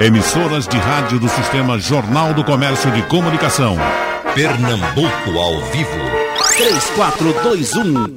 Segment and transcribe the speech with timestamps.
[0.00, 3.76] Emissoras de rádio do Sistema Jornal do Comércio de Comunicação.
[4.34, 5.88] Pernambuco ao vivo.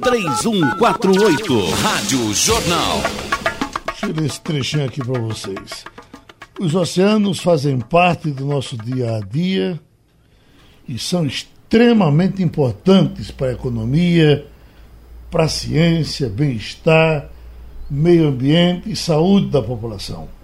[0.02, 1.70] 3421-3148.
[1.80, 3.00] Rádio Jornal.
[3.86, 5.84] Deixa eu ler esse trechinho aqui para vocês.
[6.58, 9.78] Os oceanos fazem parte do nosso dia a dia
[10.88, 14.44] e são extremamente importantes para a economia,
[15.30, 17.28] para a ciência, bem-estar,
[17.88, 20.37] meio ambiente e saúde da população.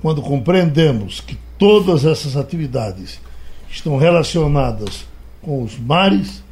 [0.00, 3.20] Quando compreendemos que todas essas atividades
[3.70, 5.06] estão relacionadas
[5.42, 6.42] com os mares,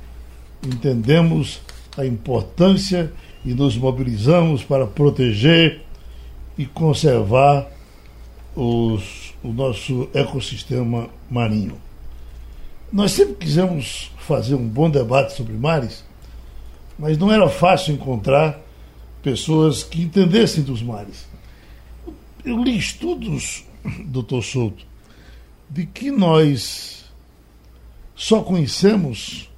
[0.64, 1.60] entendemos
[1.96, 3.12] a importância
[3.44, 5.82] e nos mobilizamos para proteger
[6.58, 7.68] e conservar
[8.54, 11.78] os, o nosso ecossistema marinho.
[12.92, 16.04] Nós sempre quisemos fazer um bom debate sobre mares,
[16.98, 18.60] mas não era fácil encontrar
[19.22, 21.26] pessoas que entendessem dos mares.
[22.46, 23.64] Eu li estudos,
[24.06, 24.84] doutor Souto,
[25.68, 27.04] de que nós
[28.14, 29.50] só conhecemos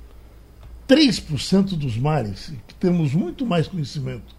[0.89, 4.35] 3% dos mares, que temos muito mais conhecimento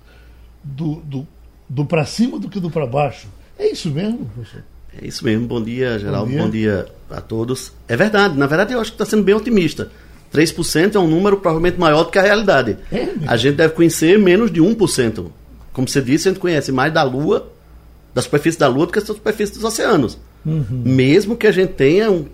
[0.64, 1.28] do, do,
[1.70, 3.28] do para cima do que do para baixo.
[3.58, 4.64] É isso mesmo, professor?
[5.00, 5.46] É isso mesmo.
[5.46, 6.32] Bom dia, Geraldo.
[6.32, 6.44] Bom dia.
[6.44, 7.72] Bom dia a todos.
[7.88, 8.36] É verdade.
[8.36, 9.92] Na verdade, eu acho que está sendo bem otimista.
[10.34, 12.78] 3% é um número provavelmente maior do que a realidade.
[12.92, 15.28] É, a gente deve conhecer menos de 1%.
[15.72, 17.52] Como você disse, a gente conhece mais da Lua,
[18.20, 20.18] da superfície da Lua, do que da superfície dos oceanos.
[20.46, 20.84] Uhum.
[20.86, 22.26] Mesmo que a gente tenha um.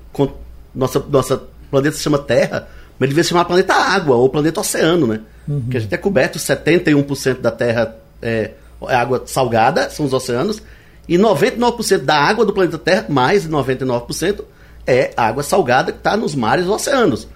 [0.73, 1.41] Nossa, nossa
[1.71, 2.67] planeta se chama Terra,
[2.99, 5.21] mas ele devia se chamar planeta Água ou planeta Oceano, né?
[5.47, 5.67] Uhum.
[5.69, 8.51] Que a gente é coberto, 71% da Terra é,
[8.87, 10.61] é água salgada, são os oceanos,
[11.07, 14.41] e 99% da água do planeta Terra, mais de 99%,
[14.87, 17.27] é água salgada que está nos mares e oceanos.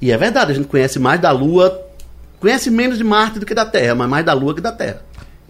[0.00, 1.82] E é verdade, a gente conhece mais da Lua,
[2.40, 5.02] conhece menos de Marte do que da Terra, mas mais da Lua que da Terra.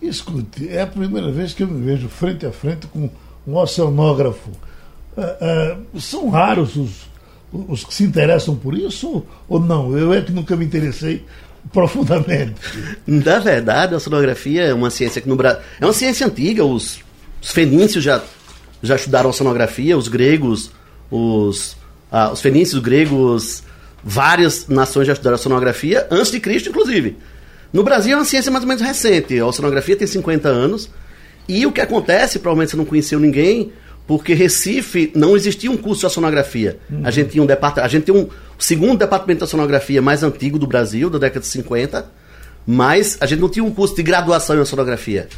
[0.09, 3.11] Escute, é a primeira vez que eu me vejo frente a frente com
[3.47, 4.51] um oceanógrafo.
[5.17, 6.91] É, é, são raros os,
[7.53, 9.97] os que se interessam por isso ou não?
[9.97, 11.25] Eu é que nunca me interessei
[11.73, 12.55] profundamente.
[13.07, 15.63] Na verdade, a oceanografia é uma ciência que no Brasil.
[15.81, 17.01] É uma ciência antiga, os,
[17.43, 18.23] os fenícios já,
[18.83, 20.71] já estudaram oceanografia, os gregos,
[21.11, 21.77] os,
[22.11, 23.63] ah, os fenícios, os gregos,
[24.03, 27.17] várias nações já estudaram oceanografia, antes de Cristo, inclusive.
[27.73, 29.39] No Brasil é uma ciência mais ou menos recente.
[29.39, 30.91] A oceanografia tem 50 anos.
[31.49, 33.73] E o que acontece, provavelmente você não conheceu ninguém,
[34.07, 36.79] porque Recife não existia um curso de oceanografia.
[36.91, 37.03] Uhum.
[37.05, 38.29] A gente tinha um departamento, a gente tem um
[38.59, 42.07] segundo departamento de oceanografia mais antigo do Brasil, da década de 50,
[42.67, 45.29] mas a gente não tinha um curso de graduação em oceanografia.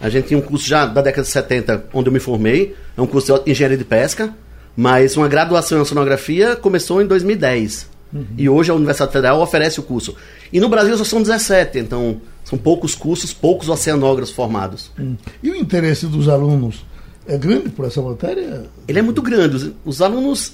[0.00, 3.00] A gente tinha um curso já da década de 70, onde eu me formei, é
[3.00, 4.34] um curso de engenharia de pesca,
[4.76, 7.93] mas uma graduação em oceanografia começou em 2010.
[8.14, 8.24] Uhum.
[8.38, 10.14] E hoje a Universidade Federal oferece o curso.
[10.52, 14.90] E no Brasil só são 17, então são poucos cursos, poucos oceanógrafos formados.
[14.96, 15.16] Uhum.
[15.42, 16.84] E o interesse dos alunos
[17.26, 18.64] é grande por essa matéria?
[18.86, 19.56] Ele é muito grande.
[19.56, 20.52] Os, os alunos,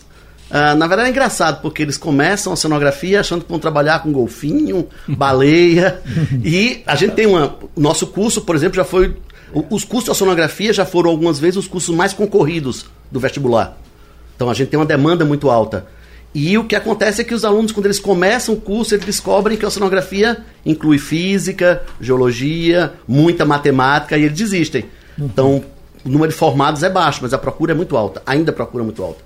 [0.50, 4.12] ah, na verdade é engraçado, porque eles começam a oceanografia achando que vão trabalhar com
[4.12, 6.00] golfinho, baleia.
[6.44, 7.56] e a gente tem uma.
[7.76, 9.16] Nosso curso, por exemplo, já foi.
[9.68, 13.76] Os cursos de oceanografia já foram algumas vezes os cursos mais concorridos do vestibular.
[14.36, 15.86] Então a gente tem uma demanda muito alta.
[16.34, 19.56] E o que acontece é que os alunos, quando eles começam o curso, eles descobrem
[19.56, 24.84] que a oceanografia inclui física, geologia, muita matemática e eles desistem.
[25.18, 25.26] Uhum.
[25.26, 25.64] Então,
[26.04, 28.84] o número de formados é baixo, mas a procura é muito alta, ainda a procura
[28.84, 29.24] é muito alta.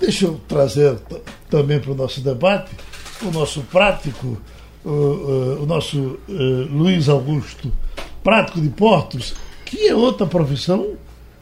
[0.00, 0.96] Deixa eu trazer
[1.50, 2.70] também para o nosso debate
[3.22, 4.38] o nosso prático,
[4.84, 5.98] o, o, o nosso
[6.28, 7.72] uh, Luiz Augusto,
[8.22, 10.94] prático de portos, que é outra profissão,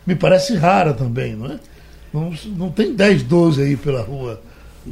[0.06, 1.59] me parece rara também, não é?
[2.12, 4.41] Não, não tem 10, 12 aí pela rua.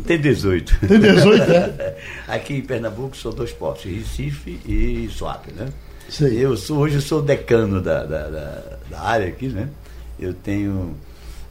[0.06, 0.80] Tem 18.
[0.86, 1.96] Tem 18, é?
[2.28, 5.68] Aqui em Pernambuco são dois portos, Recife e Suape, né?
[6.08, 6.44] Sei.
[6.44, 9.68] Eu sou, hoje eu sou decano da, da, da, da área aqui, né?
[10.18, 10.94] Eu tenho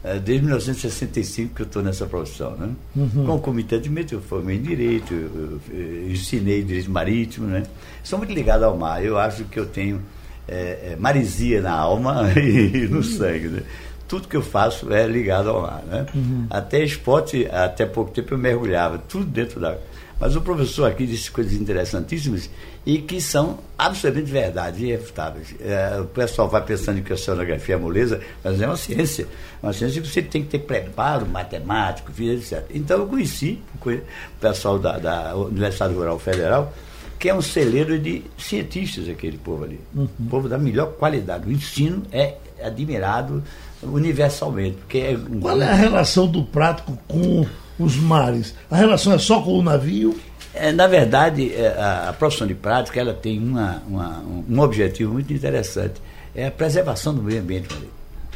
[0.04, 2.70] é, desde 1965 que eu estou nessa profissão, né?
[2.94, 3.24] Uhum.
[3.24, 7.46] Com o comitê de meio eu formei em direito, eu, eu, eu ensinei direito marítimo,
[7.46, 7.62] né?
[8.02, 9.02] Sou muito ligado ao mar.
[9.02, 10.02] Eu acho que eu tenho
[10.46, 13.62] é, é, marisia na alma e no sangue, né?
[14.06, 15.82] Tudo que eu faço é ligado ao mar.
[15.86, 16.06] Né?
[16.14, 16.46] Uhum.
[16.50, 19.76] Até esporte, até pouco tempo eu mergulhava, tudo dentro da.
[20.18, 22.48] Mas o professor aqui disse coisas interessantíssimas
[22.86, 25.54] e que são absolutamente verdade, irrefutáveis.
[25.60, 29.26] É, o pessoal vai pensando que a oceanografia é moleza, mas é uma ciência.
[29.62, 32.64] Uma ciência que você tem que ter preparo matemático, etc.
[32.70, 34.00] Então eu conheci o
[34.40, 36.72] pessoal da, da Universidade Rural Federal,
[37.18, 39.80] que é um celeiro de cientistas, aquele povo ali.
[39.94, 40.08] Uhum.
[40.20, 41.48] Um povo da melhor qualidade.
[41.48, 43.42] O ensino é admirado
[43.84, 44.76] universalmente.
[44.76, 45.18] Porque é...
[45.40, 47.46] Qual é a relação do prático com
[47.78, 48.54] os mares?
[48.70, 50.18] A relação é só com o navio?
[50.54, 55.12] É, na verdade, é, a, a, profissão de prática ela tem uma, uma, um objetivo
[55.12, 55.94] muito interessante.
[56.34, 57.68] É a preservação do meio ambiente.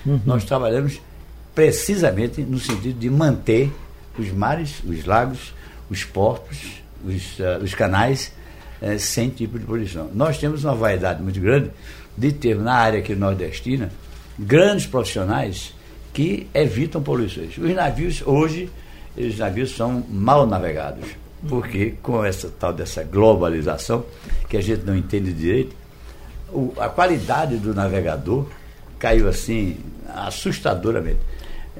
[0.04, 0.20] Uhum.
[0.26, 1.00] Nós trabalhamos
[1.54, 3.72] precisamente no sentido de manter
[4.18, 5.54] os mares, os lagos,
[5.88, 8.32] os portos, os, uh, os canais
[8.82, 10.10] uh, sem tipo de poluição.
[10.12, 11.70] Nós temos uma vaidade muito grande
[12.16, 13.90] de ter na área aqui nordestina
[14.38, 15.74] grandes profissionais
[16.12, 17.56] que evitam poluições.
[17.58, 18.70] Os navios hoje,
[19.16, 21.06] os navios são mal navegados,
[21.48, 24.04] porque com essa tal dessa globalização
[24.48, 25.76] que a gente não entende direito,
[26.52, 28.46] o, a qualidade do navegador
[28.98, 29.76] caiu assim
[30.08, 31.20] assustadoramente,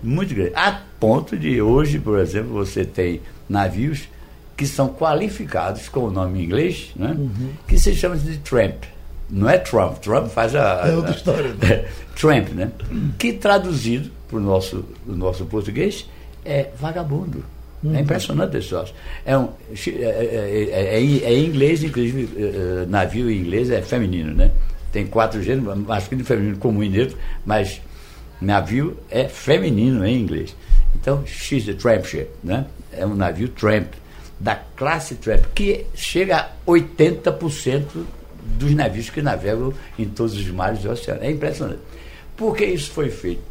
[0.02, 4.08] muito grande, a ponto de hoje, por exemplo, você tem navios
[4.56, 7.14] que são qualificados com o nome em inglês, né?
[7.16, 7.52] Uhum.
[7.66, 8.84] que se chama de tramp.
[9.30, 10.88] Não é Trump, Trump faz a.
[10.88, 11.54] É outra história.
[11.54, 11.84] Né?
[12.16, 12.70] tramp, né?
[13.18, 16.08] Que traduzido para o nosso, nosso português
[16.44, 17.44] é vagabundo.
[17.84, 17.94] É uhum.
[17.94, 18.94] É impressionante esse troço.
[19.24, 22.28] É, um, é, é, é, é, em inglês, inclusive,
[22.88, 24.50] navio em inglês é feminino, né?
[24.90, 27.80] Tem quatro gêneros, masculino e feminino comum e neutro, mas
[28.40, 30.56] navio é feminino em inglês.
[30.94, 32.66] Então, X é tramp ship, né?
[32.90, 33.92] É um navio tramp
[34.40, 37.84] da classe Trap, que chega a 80%
[38.56, 41.22] dos navios que navegam em todos os mares do oceano.
[41.22, 41.80] É impressionante.
[42.36, 43.42] Por que isso foi feito?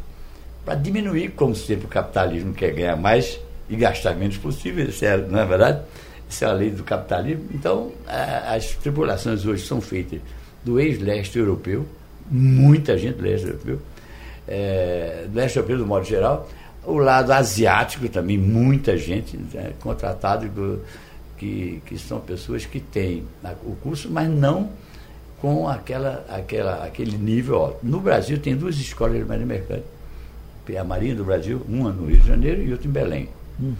[0.64, 5.16] Para diminuir, como sempre, o capitalismo quer ganhar mais e gastar menos possível, isso é,
[5.16, 5.82] não é verdade?
[6.28, 7.44] Isso é a lei do capitalismo.
[7.54, 10.20] Então, as tripulações hoje são feitas
[10.64, 11.86] do ex-leste europeu,
[12.30, 13.80] muita gente do leste europeu,
[14.46, 16.48] é, do leste europeu do modo geral,
[16.84, 20.50] o lado asiático também, muita gente né, contratada
[21.36, 23.24] que, que são pessoas que têm
[23.64, 24.70] o curso, mas não
[25.40, 27.78] com aquela, aquela, aquele nível alto.
[27.82, 29.84] No Brasil tem duas escolas de marinha mercante.
[30.78, 33.28] A Marinha do Brasil, uma no Rio de Janeiro e outra em Belém.
[33.58, 33.74] Uhum.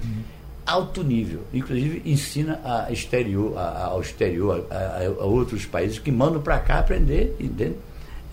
[0.65, 1.43] Alto nível.
[1.53, 6.79] Inclusive ensina a exterior, a, ao exterior, a, a, outros países que mandam para cá
[6.79, 7.77] aprender, entende?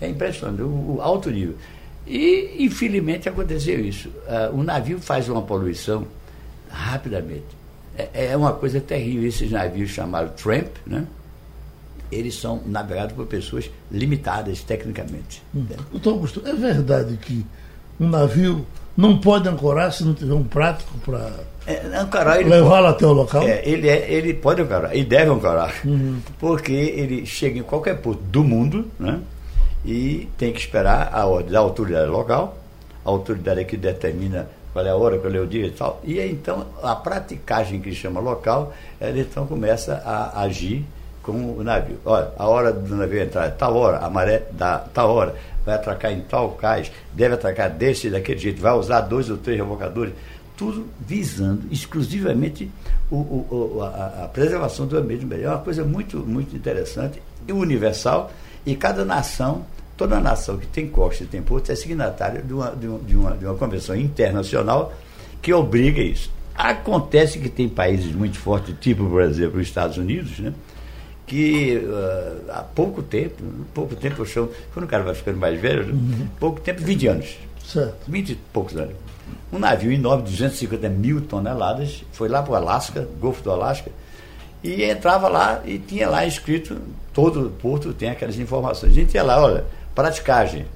[0.00, 1.54] É impressionante, o, o alto nível.
[2.06, 4.08] E, infelizmente, aconteceu isso.
[4.08, 6.06] Uh, o navio faz uma poluição
[6.70, 7.44] rapidamente.
[7.98, 9.28] É, é, uma coisa terrível.
[9.28, 11.06] Esses navios chamados tramp, né?
[12.10, 15.42] Eles são navegados por pessoas limitadas tecnicamente.
[15.54, 15.66] Hum.
[15.90, 17.44] Doutor Augusto, é verdade que
[17.98, 18.66] um navio
[18.96, 21.30] não pode ancorar se não tiver um prático para
[21.66, 21.82] é,
[22.44, 23.42] levá-lo até o local?
[23.42, 26.20] É, ele, é, ele pode ancorar, e deve ancorar, uhum.
[26.38, 29.20] porque ele chega em qualquer porto do mundo, né?
[29.84, 32.56] e tem que esperar a ordem da autoridade local,
[33.04, 36.00] a autoridade é que determina qual é a hora, qual é o dia e tal.
[36.04, 40.84] E então a praticagem que chama local, ela então começa a agir
[41.26, 41.98] com o navio.
[42.04, 45.34] Olha, a hora do navio entrar é tal hora, a maré dá tal hora,
[45.64, 49.58] vai atracar em tal cais, deve atracar desse daquele jeito, vai usar dois ou três
[49.58, 50.14] revocadores,
[50.56, 52.70] tudo visando exclusivamente
[53.10, 55.26] o, o, a, a, preservação do ambiente.
[55.42, 58.30] É uma coisa muito, muito interessante e universal,
[58.64, 59.64] e cada nação
[59.96, 63.16] Toda nação que tem costa e tem porto é signatária de uma, de, uma, de,
[63.16, 64.92] uma, de uma convenção internacional
[65.40, 66.30] que obriga isso.
[66.54, 70.52] Acontece que tem países muito fortes, tipo, por exemplo, os Estados Unidos, né?
[71.26, 73.42] Que uh, há pouco tempo,
[73.74, 76.28] pouco tempo eu chamo, quando o cara vai ficando mais velho, uhum.
[76.38, 77.36] pouco tempo, 20 anos.
[77.64, 77.96] Certo.
[78.08, 78.94] 20 e poucos anos.
[79.52, 83.90] Um navio enorme, 250 mil toneladas, foi lá para o Alasca, Golfo do Alasca,
[84.62, 86.76] e entrava lá e tinha lá escrito,
[87.12, 88.92] todo porto tem aquelas informações.
[88.92, 89.64] A gente ia lá, olha,
[89.96, 90.66] Praticagem.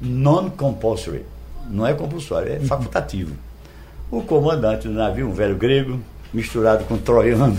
[0.00, 1.26] Non-compulsory.
[1.68, 3.36] Não é compulsório, é facultativo.
[4.10, 6.00] O comandante do navio, um velho grego,
[6.32, 7.54] misturado com troiano,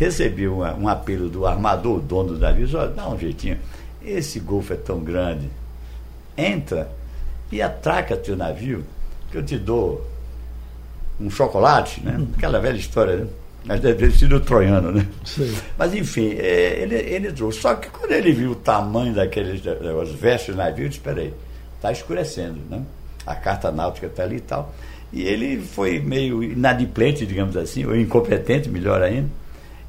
[0.00, 3.58] recebeu uma, um apelo do armador, dono do navio, olha, dá um jeitinho.
[4.02, 5.50] Esse golfo é tão grande.
[6.34, 6.90] Entra
[7.52, 8.82] e atraca teu navio,
[9.30, 10.02] que eu te dou
[11.20, 12.18] um chocolate, né?
[12.34, 13.26] Aquela velha história, né?
[13.62, 15.06] Mas deve ter sido troiano, né?
[15.22, 15.54] Sim.
[15.76, 17.60] Mas enfim, é, ele, ele trouxe.
[17.60, 21.20] Só que quando ele viu o tamanho daqueles os vestes do navio, ele disse, espera
[21.20, 21.34] aí,
[21.76, 22.82] está escurecendo, né?
[23.26, 24.74] A carta náutica está ali e tal.
[25.12, 29.28] E ele foi meio inadimplente, digamos assim, ou incompetente, melhor ainda.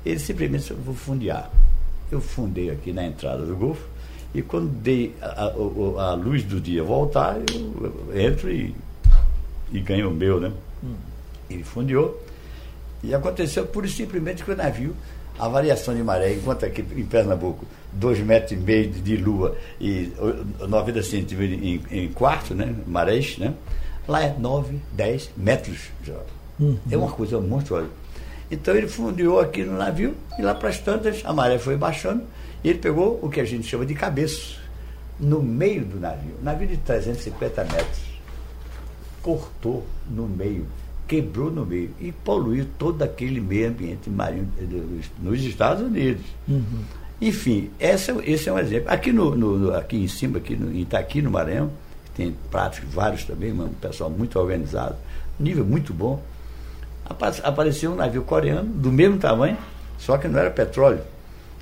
[0.05, 1.49] Ele simplesmente vou fundear.
[2.11, 3.85] Eu fundei aqui na entrada do Golfo,
[4.33, 8.73] e quando dei a, a, a luz do dia voltar, eu entro e,
[9.71, 10.51] e ganho o meu, né?
[10.83, 10.95] Hum.
[11.49, 12.21] Ele fundeou
[13.03, 14.95] e aconteceu pura e simplesmente que o navio,
[15.37, 20.11] a variação de maré, enquanto aqui em Pernambuco, dois metros e meio de lua e
[20.67, 22.73] 90 centímetros em, em quarto, né?
[22.87, 23.53] Marés, né?
[24.07, 25.89] Lá é 9, 10 metros.
[26.59, 26.77] Uhum.
[26.89, 27.87] É uma coisa monstruosa.
[28.51, 32.23] Então ele fundiu aqui no navio e lá para as tantas a maré foi baixando
[32.63, 34.59] e ele pegou o que a gente chama de cabeço
[35.19, 36.35] no meio do navio.
[36.43, 38.11] navio de 350 metros.
[39.21, 40.67] Cortou no meio
[41.11, 44.47] quebrou no meio e poluiu todo aquele meio ambiente marinho
[45.21, 46.23] nos Estados Unidos.
[46.47, 46.83] Uhum.
[47.19, 48.89] Enfim, essa, esse é um exemplo.
[48.89, 51.69] Aqui, no, no, aqui em cima, aqui no, em Itaqui, no Maranhão,
[52.15, 54.95] tem práticos vários também, um pessoal muito organizado,
[55.37, 56.23] nível muito bom.
[57.43, 59.57] Apareceu um navio coreano do mesmo tamanho,
[59.97, 61.01] só que não era petróleo.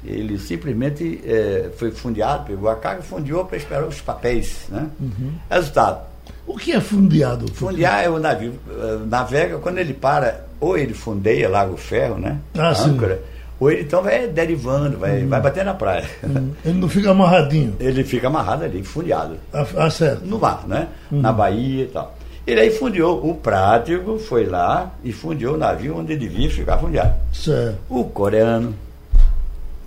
[0.05, 4.65] Ele simplesmente é, foi fundeado, pegou a carga, fundiou para esperar os papéis.
[4.69, 4.87] Né?
[4.99, 5.33] Uhum.
[5.49, 6.09] Resultado.
[6.47, 7.51] O que é fundeado?
[7.53, 12.17] Fundear é o navio uh, navega, quando ele para, ou ele fundeia, larga o ferro,
[12.17, 12.39] né?
[12.57, 13.21] Ah, âncora, sim.
[13.59, 15.29] ou ele então vai derivando, vai, uhum.
[15.29, 16.05] vai bater na praia.
[16.23, 16.51] Uhum.
[16.65, 17.75] Ele não fica amarradinho?
[17.79, 19.37] Ele fica amarrado ali, fundeado.
[19.53, 20.25] Ah, ah certo.
[20.25, 20.87] No mar, né?
[21.11, 21.21] Uhum.
[21.21, 22.17] Na Bahia e tal.
[22.49, 26.79] Ele aí fundiou, o prático foi lá e fundiou o navio onde ele devia ficar
[26.79, 27.13] fundeado.
[27.31, 27.77] Certo.
[27.87, 28.73] O coreano,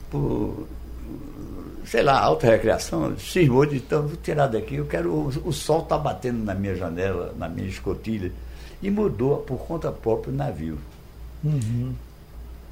[0.09, 0.69] por,
[1.85, 5.11] sei lá, alta recreação, cismou de então, vou tirar daqui, eu quero.
[5.13, 8.31] O, o sol está batendo na minha janela, na minha escotilha.
[8.81, 10.79] E mudou por conta própria o navio.
[11.43, 11.93] Uhum.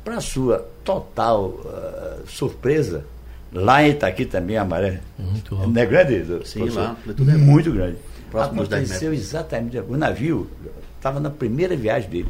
[0.04, 3.04] Para sua total uh, surpresa,
[3.52, 5.00] lá em Itaqui também a maré.
[5.18, 6.46] Muito não é grande?
[6.46, 6.96] Sim, lá.
[7.04, 7.96] Tudo é muito grande.
[8.30, 9.78] Próximo Aconteceu exatamente.
[9.78, 10.48] O navio
[10.96, 12.28] estava na primeira viagem dele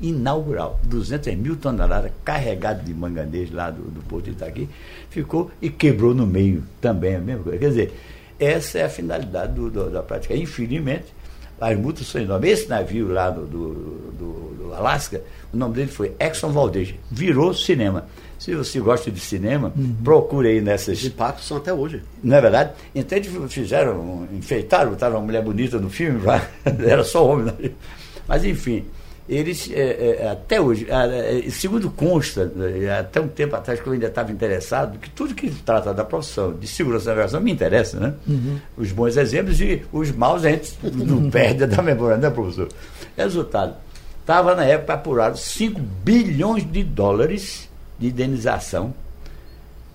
[0.00, 4.68] inaugural, 200 mil toneladas carregado de manganês lá do, do Porto de Itaqui,
[5.08, 7.58] ficou e quebrou no meio também a mesma coisa.
[7.58, 7.92] Quer dizer,
[8.38, 10.34] essa é a finalidade do, do, da prática.
[10.34, 11.14] Infelizmente,
[11.60, 12.50] as multas são enormes.
[12.50, 13.74] Esse navio lá do, do,
[14.18, 18.06] do, Alasca, o nome dele foi Exxon Valdez, virou cinema.
[18.42, 19.94] Se você gosta de cinema, uhum.
[20.02, 20.98] procure aí nessas.
[20.98, 22.02] Os impactos são até hoje.
[22.24, 22.72] Não é verdade?
[22.92, 26.20] Então eles fizeram, enfeitaram, botaram uma mulher bonita no filme,
[26.84, 27.44] era só homem.
[27.44, 27.70] Né?
[28.26, 28.84] Mas enfim,
[29.28, 33.92] eles, é, é, até hoje, é, segundo consta, é, até um tempo atrás que eu
[33.92, 38.00] ainda estava interessado, que tudo que trata da profissão de segurança da navegação me interessa,
[38.00, 38.12] né?
[38.26, 38.58] Uhum.
[38.76, 42.66] Os bons exemplos e os maus a gente não perde da memória, né, professor?
[43.16, 43.76] Resultado,
[44.20, 47.70] estava na época apurado 5 bilhões de dólares
[48.02, 48.92] de indenização.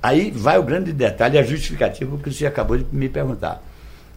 [0.02, 3.62] Aí vai o grande detalhe, a justificativa que você acabou de me perguntar.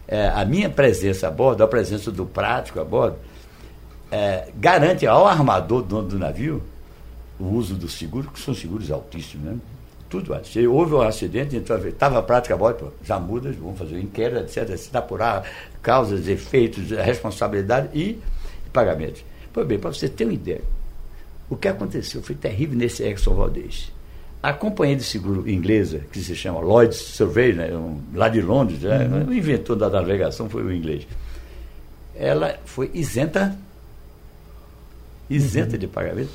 [0.07, 3.17] É, a minha presença a bordo, a presença do prático a bordo,
[4.09, 6.63] é, garante ao armador dono do navio
[7.39, 9.57] o uso do seguro, que são seguros altíssimos, né?
[10.09, 10.37] Tudo.
[10.43, 14.77] Se houve um acidente, estava a prática boa, já muda, vamos fazer o inquérito, etc.
[14.77, 15.49] Se apurar
[15.81, 18.19] causas, efeitos, responsabilidade e
[18.73, 19.23] pagamentos.
[19.53, 20.61] Pois bem, para você ter uma ideia,
[21.51, 23.91] o que aconteceu foi terrível nesse Exxon Valdez.
[24.41, 28.79] A companhia de seguro inglesa, que se chama Lloyd's Survey, né, um, lá de Londres,
[28.79, 29.27] né, uhum.
[29.27, 31.05] o inventor da navegação foi o inglês,
[32.15, 33.55] ela foi isenta
[35.29, 35.79] isenta uhum.
[35.79, 36.29] de pagamento.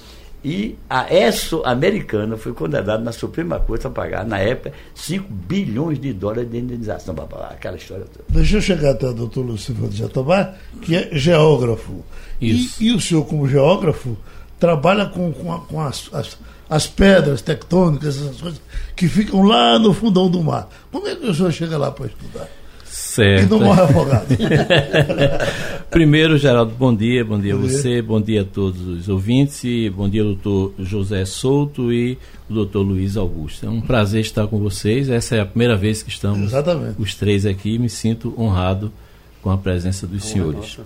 [0.45, 5.99] E a ESSO americana foi condenada na Suprema Corte a pagar, na época, 5 bilhões
[5.99, 7.17] de dólares de indenização.
[7.51, 8.25] Aquela história toda.
[8.29, 12.05] Deixa eu chegar até o doutor Luciano de Jatobá, que é geógrafo.
[12.41, 12.83] Isso.
[12.83, 14.17] E, e, o senhor, como geógrafo,
[14.59, 18.61] trabalha com, com, a, com as, as, as, pedras tectônicas, essas coisas
[18.95, 20.69] que ficam lá no fundão do mar.
[20.91, 22.49] Como é que o senhor chega lá para estudar?
[22.85, 23.45] Certo.
[23.45, 24.27] E não morre afogado.
[25.91, 29.91] Primeiro, Geraldo, bom dia, bom dia a você, bom dia a todos os ouvintes, e
[29.91, 33.67] bom dia doutor José Souto e o doutor Luiz Augusto.
[33.67, 35.09] É um prazer estar com vocês.
[35.09, 37.01] Essa é a primeira vez que estamos Exatamente.
[37.01, 38.93] os três aqui me sinto honrado
[39.43, 40.79] com a presença dos senhores.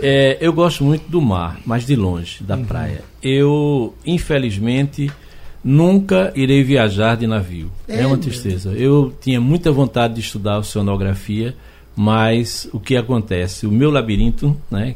[0.00, 2.64] É, eu gosto muito do mar, mas de longe, da uhum.
[2.64, 3.02] praia.
[3.22, 5.10] Eu, infelizmente
[5.62, 7.70] Nunca irei viajar de navio.
[7.86, 8.70] É, é uma tristeza.
[8.72, 11.54] Eu tinha muita vontade de estudar oceanografia,
[11.96, 13.66] mas o que acontece?
[13.66, 14.94] O meu labirinto né,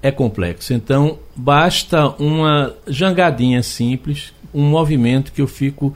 [0.00, 0.72] é complexo.
[0.72, 5.94] Então, basta uma jangadinha simples, um movimento que eu fico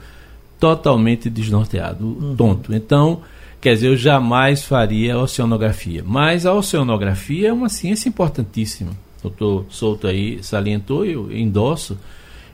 [0.59, 2.35] totalmente desnorteado, uhum.
[2.35, 2.75] tonto.
[2.75, 3.21] Então,
[3.65, 6.03] quer dizer, eu jamais faria oceanografia.
[6.05, 8.91] Mas a oceanografia é uma ciência importantíssima.
[8.91, 11.97] O doutor Souto aí salientou, eu endosso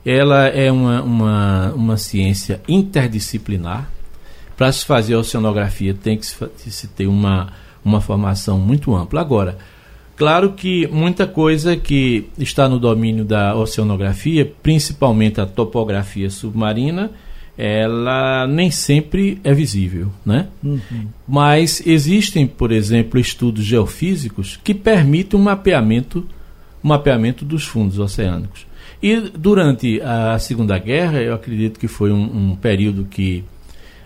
[0.06, 3.90] ela é uma, uma, uma ciência interdisciplinar.
[4.56, 7.52] Para se fazer oceanografia tem que se ter uma,
[7.84, 9.20] uma formação muito ampla.
[9.20, 9.58] Agora,
[10.16, 17.10] claro que muita coisa que está no domínio da oceanografia, principalmente a topografia submarina,
[17.56, 20.48] ela nem sempre é visível, né?
[20.64, 21.08] Uhum.
[21.28, 26.26] Mas existem, por exemplo, estudos geofísicos que permitem um mapeamento,
[26.82, 28.66] um mapeamento dos fundos oceânicos.
[29.02, 33.44] E durante a Segunda Guerra, eu acredito que foi um, um período que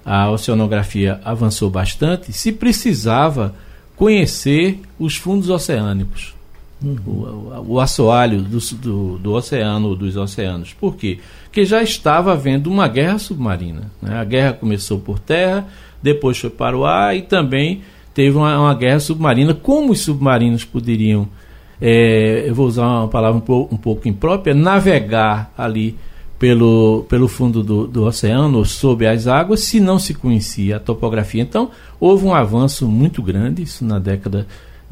[0.05, 3.55] a oceanografia avançou bastante, se precisava
[3.97, 6.36] conhecer os fundos oceânicos,
[6.83, 6.97] uhum.
[7.07, 10.73] o, o, assoalho do, do, do, oceano, dos oceanos.
[10.73, 11.19] Por quê?
[11.45, 13.91] Porque já estava havendo uma guerra submarina.
[14.01, 14.19] Né?
[14.19, 15.67] A guerra começou por terra,
[16.03, 17.83] depois foi para o ar e também
[18.15, 19.55] teve uma, uma guerra submarina.
[19.55, 21.29] Como os submarinos poderiam
[21.81, 25.97] é, eu vou usar uma palavra um pouco, um pouco imprópria, navegar ali
[26.39, 31.43] pelo, pelo fundo do, do oceano, sob as águas, se não se conhecia a topografia.
[31.43, 34.47] Então, houve um avanço muito grande, isso na década de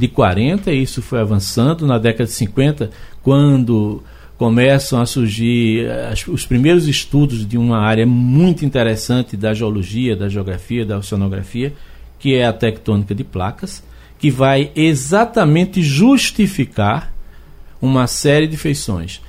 [0.09, 2.91] 40, e isso foi avançando na década de 50,
[3.23, 4.03] quando
[4.37, 10.29] começam a surgir as, os primeiros estudos de uma área muito interessante da geologia, da
[10.29, 11.73] geografia, da oceanografia,
[12.19, 13.83] que é a tectônica de placas,
[14.19, 17.13] que vai exatamente justificar
[17.81, 19.21] uma série de feições.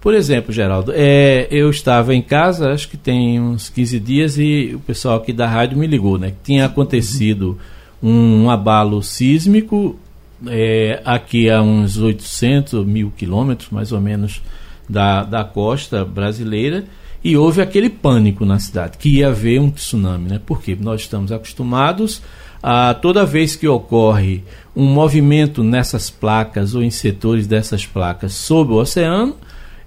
[0.00, 4.72] Por exemplo, Geraldo, é, eu estava em casa, acho que tem uns 15 dias, e
[4.74, 6.30] o pessoal aqui da rádio me ligou, né?
[6.30, 7.58] Que tinha acontecido
[8.02, 9.98] um abalo sísmico
[10.46, 14.42] é, aqui a uns 800 mil quilômetros, mais ou menos,
[14.88, 16.84] da, da costa brasileira,
[17.22, 20.40] e houve aquele pânico na cidade, que ia haver um tsunami, né?
[20.44, 22.20] Porque nós estamos acostumados
[22.62, 24.42] a toda vez que ocorre
[24.76, 29.36] um movimento nessas placas ou em setores dessas placas sob o oceano,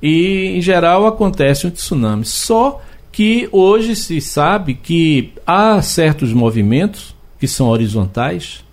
[0.01, 2.25] e em geral acontece um tsunami.
[2.25, 8.63] Só que hoje se sabe que há certos movimentos que são horizontais,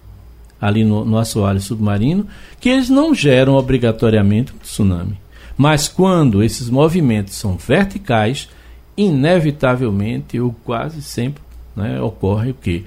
[0.61, 2.26] ali no, no assoalho submarino,
[2.61, 5.18] que eles não geram obrigatoriamente um tsunami.
[5.56, 8.49] Mas quando esses movimentos são verticais,
[8.96, 11.42] inevitavelmente ou quase sempre
[11.76, 12.84] né, ocorre o que?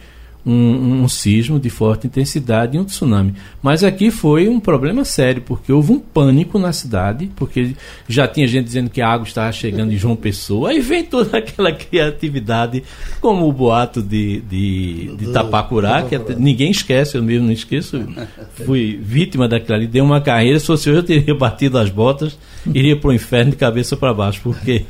[0.48, 3.34] Um, um, sismo de forte intensidade e um tsunami.
[3.62, 7.75] Mas aqui foi um problema sério, porque houve um pânico na cidade, porque
[8.08, 11.38] já tinha gente dizendo que a água estava chegando em João Pessoa, aí vem toda
[11.38, 12.82] aquela criatividade,
[13.20, 18.01] como o boato de, de, de Tapacurá, que ninguém esquece, eu mesmo não esqueço,
[18.66, 22.38] fui vítima daquilo ali, dei uma carreira, se fosse eu, eu teria batido as botas,
[22.74, 24.84] iria para o inferno de cabeça para baixo, porque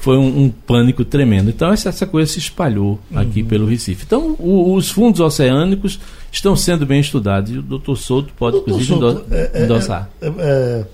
[0.00, 1.50] foi um, um, pânico tremendo.
[1.50, 3.48] Então essa, essa coisa se espalhou aqui uhum.
[3.48, 4.04] pelo Recife.
[4.06, 5.98] Então o, os fundos oceânicos
[6.30, 7.50] estão sendo bem estudados.
[7.50, 10.08] E o doutor Souto pode, doutor inclusive, Souto, é, é, endossar.
[10.20, 10.84] É, é,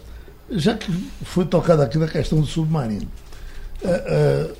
[0.52, 0.90] já que
[1.24, 3.06] foi tocado aqui na questão do submarino,
[3.84, 4.50] é,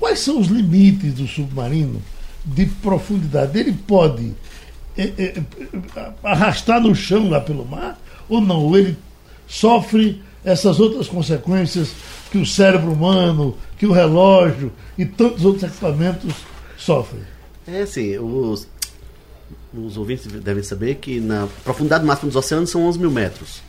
[0.00, 2.00] quais são os limites do submarino
[2.46, 3.58] de profundidade?
[3.58, 4.32] Ele pode
[6.24, 8.74] arrastar no chão lá pelo mar ou não?
[8.74, 8.96] Ele
[9.46, 11.92] sofre essas outras consequências
[12.30, 16.32] que o cérebro humano, que o relógio e tantos outros equipamentos
[16.78, 17.31] sofrem?
[17.66, 18.66] É assim, os,
[19.74, 23.62] os ouvintes devem saber que na profundidade máxima dos oceanos são 11 mil metros.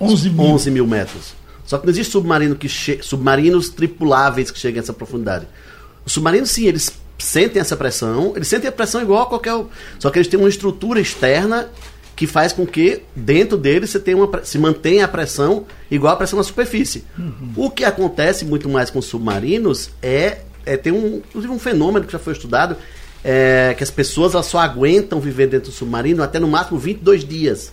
[0.00, 0.44] 11 mil?
[0.44, 1.34] 11 mil metros.
[1.64, 2.68] Só que não existe submarino que
[3.02, 5.46] submarinos tripuláveis que cheguem a essa profundidade.
[6.04, 9.54] Os submarinos, sim, eles sentem essa pressão, eles sentem a pressão igual a qualquer.
[9.98, 11.70] Só que eles têm uma estrutura externa
[12.14, 16.16] que faz com que dentro deles você tenha uma, se mantenha a pressão igual a
[16.16, 17.04] pressão na superfície.
[17.18, 17.52] Uhum.
[17.56, 22.06] O que acontece muito mais com os submarinos é, é tem um, inclusive um fenômeno
[22.06, 22.76] que já foi estudado,
[23.24, 27.24] é, que as pessoas elas só aguentam viver dentro do submarino até no máximo 22
[27.24, 27.72] dias.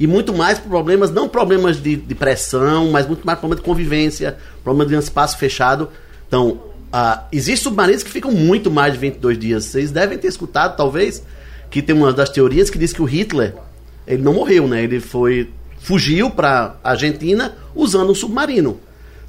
[0.00, 4.38] E muito mais problemas, não problemas de, de pressão, mas muito mais problemas de convivência,
[4.64, 5.90] problemas de um espaço fechado.
[6.26, 6.60] Então,
[6.92, 9.64] ah, existem submarinos que ficam muito mais de 22 dias.
[9.64, 11.22] Vocês devem ter escutado, talvez,
[11.68, 13.54] que tem uma das teorias que diz que o Hitler,
[14.06, 14.82] ele não morreu, né?
[14.84, 18.80] Ele foi fugiu para a Argentina usando um submarino.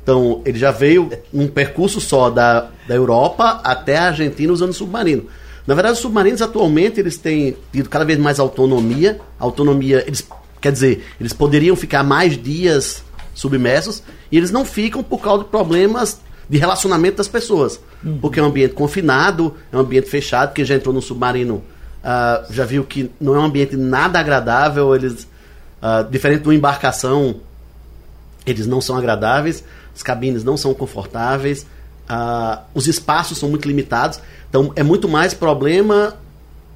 [0.01, 5.25] Então, ele já veio um percurso só da, da Europa até a Argentina usando submarino.
[5.69, 9.21] Na verdade, os submarinos atualmente eles têm tido cada vez mais autonomia.
[9.37, 10.27] Autonomia, eles,
[10.59, 13.03] quer dizer, eles poderiam ficar mais dias
[13.35, 14.01] submersos
[14.31, 17.79] e eles não ficam por causa de problemas de relacionamento das pessoas.
[18.03, 18.17] Uhum.
[18.17, 22.51] Porque é um ambiente confinado, é um ambiente fechado, que já entrou no submarino, uh,
[22.51, 25.27] já viu que não é um ambiente nada agradável, eles,
[25.83, 27.41] uh, diferente de uma embarcação,
[28.43, 29.63] eles não são agradáveis,
[29.95, 31.67] as cabines não são confortáveis,
[32.09, 34.19] uh, os espaços são muito limitados.
[34.49, 36.15] Então é muito mais problema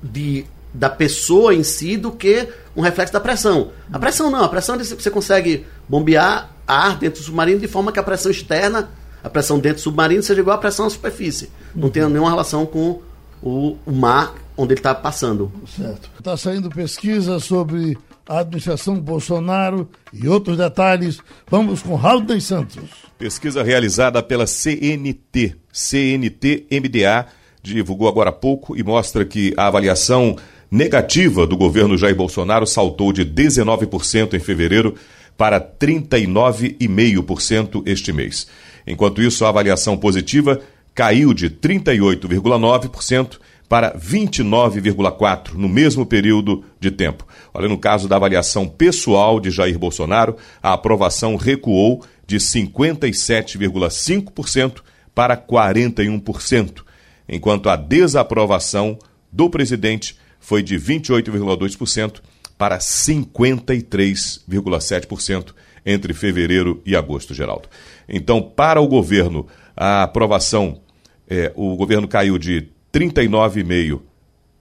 [0.02, 3.72] de, da pessoa em si do que um reflexo da pressão.
[3.92, 7.92] A pressão não, a pressão é você consegue bombear ar dentro do submarino de forma
[7.92, 8.90] que a pressão externa,
[9.24, 11.50] a pressão dentro do submarino seja igual à pressão na superfície.
[11.76, 13.02] Não tem nenhuma relação com
[13.42, 15.52] o, o mar onde ele está passando.
[15.76, 16.10] Certo.
[16.18, 21.20] Está saindo pesquisa sobre a administração Bolsonaro e outros detalhes.
[21.50, 22.84] Vamos com Raul dos Santos.
[23.18, 27.28] Pesquisa realizada pela CNT, CNT-MDA,
[27.62, 30.36] divulgou agora há pouco e mostra que a avaliação
[30.70, 34.96] negativa do governo Jair Bolsonaro saltou de 19% em fevereiro
[35.38, 38.48] para 39,5% este mês.
[38.86, 40.60] Enquanto isso, a avaliação positiva
[40.94, 47.26] caiu de 38,9% para 29,4% no mesmo período de tempo.
[47.54, 54.82] Olha, no caso da avaliação pessoal de Jair Bolsonaro, a aprovação recuou de 57,5%
[55.14, 56.82] para 41%,
[57.30, 58.98] enquanto a desaprovação
[59.32, 62.22] do presidente foi de 28,2%
[62.58, 65.54] para 53,7%
[65.86, 67.68] entre fevereiro e agosto, Geraldo.
[68.08, 70.80] Então, para o governo, a aprovação,
[71.28, 74.00] é, o governo caiu de 39,5%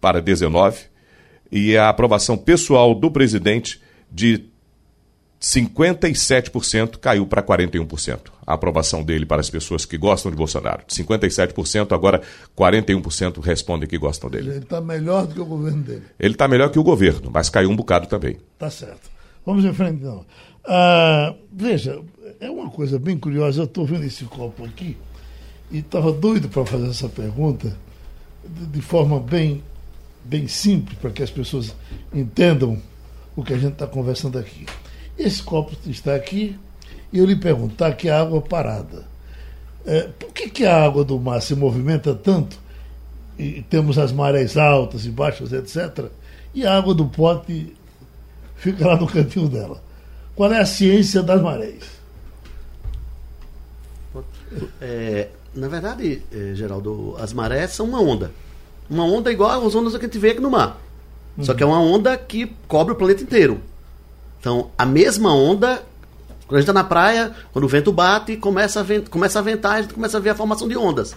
[0.00, 0.90] para 19%,
[1.52, 3.78] e a aprovação pessoal do presidente
[4.10, 4.46] de
[5.38, 8.30] 57% caiu para 41%.
[8.46, 10.82] A aprovação dele para as pessoas que gostam de Bolsonaro.
[10.86, 12.22] De 57%, agora
[12.56, 14.50] 41% respondem que gostam dele.
[14.50, 16.02] Ele está melhor do que o governo dele.
[16.18, 18.38] Ele está melhor que o governo, mas caiu um bocado também.
[18.58, 19.10] Tá certo.
[19.44, 20.24] Vamos em frente, então.
[20.64, 22.00] Ah, veja,
[22.40, 23.62] é uma coisa bem curiosa.
[23.62, 24.96] Eu estou vendo esse copo aqui
[25.70, 27.76] e estava doido para fazer essa pergunta
[28.44, 29.62] de, de forma bem,
[30.24, 31.74] bem simples, para que as pessoas
[32.12, 32.80] entendam
[33.36, 34.66] o que a gente está conversando aqui.
[35.18, 36.58] Esse copo está aqui
[37.12, 39.06] e eu lhe pergunto, está aqui a água parada.
[39.84, 42.58] É, por que, que a água do mar se movimenta tanto
[43.38, 46.06] e temos as marés altas e baixas, etc.,
[46.54, 47.74] e a água do pote
[48.56, 49.82] fica lá no cantinho dela?
[50.34, 51.84] Qual é a ciência das marés?
[54.80, 58.30] É, na verdade, é, Geraldo, as marés são uma onda.
[58.88, 60.80] Uma onda igual às ondas que a gente vê aqui no mar.
[61.36, 61.44] Uhum.
[61.44, 63.60] Só que é uma onda que cobre o planeta inteiro.
[64.40, 65.82] Então, a mesma onda,
[66.46, 69.42] quando a gente está na praia, quando o vento bate, começa a, vent começa a
[69.42, 71.14] ventar, a gente começa a ver a formação de ondas.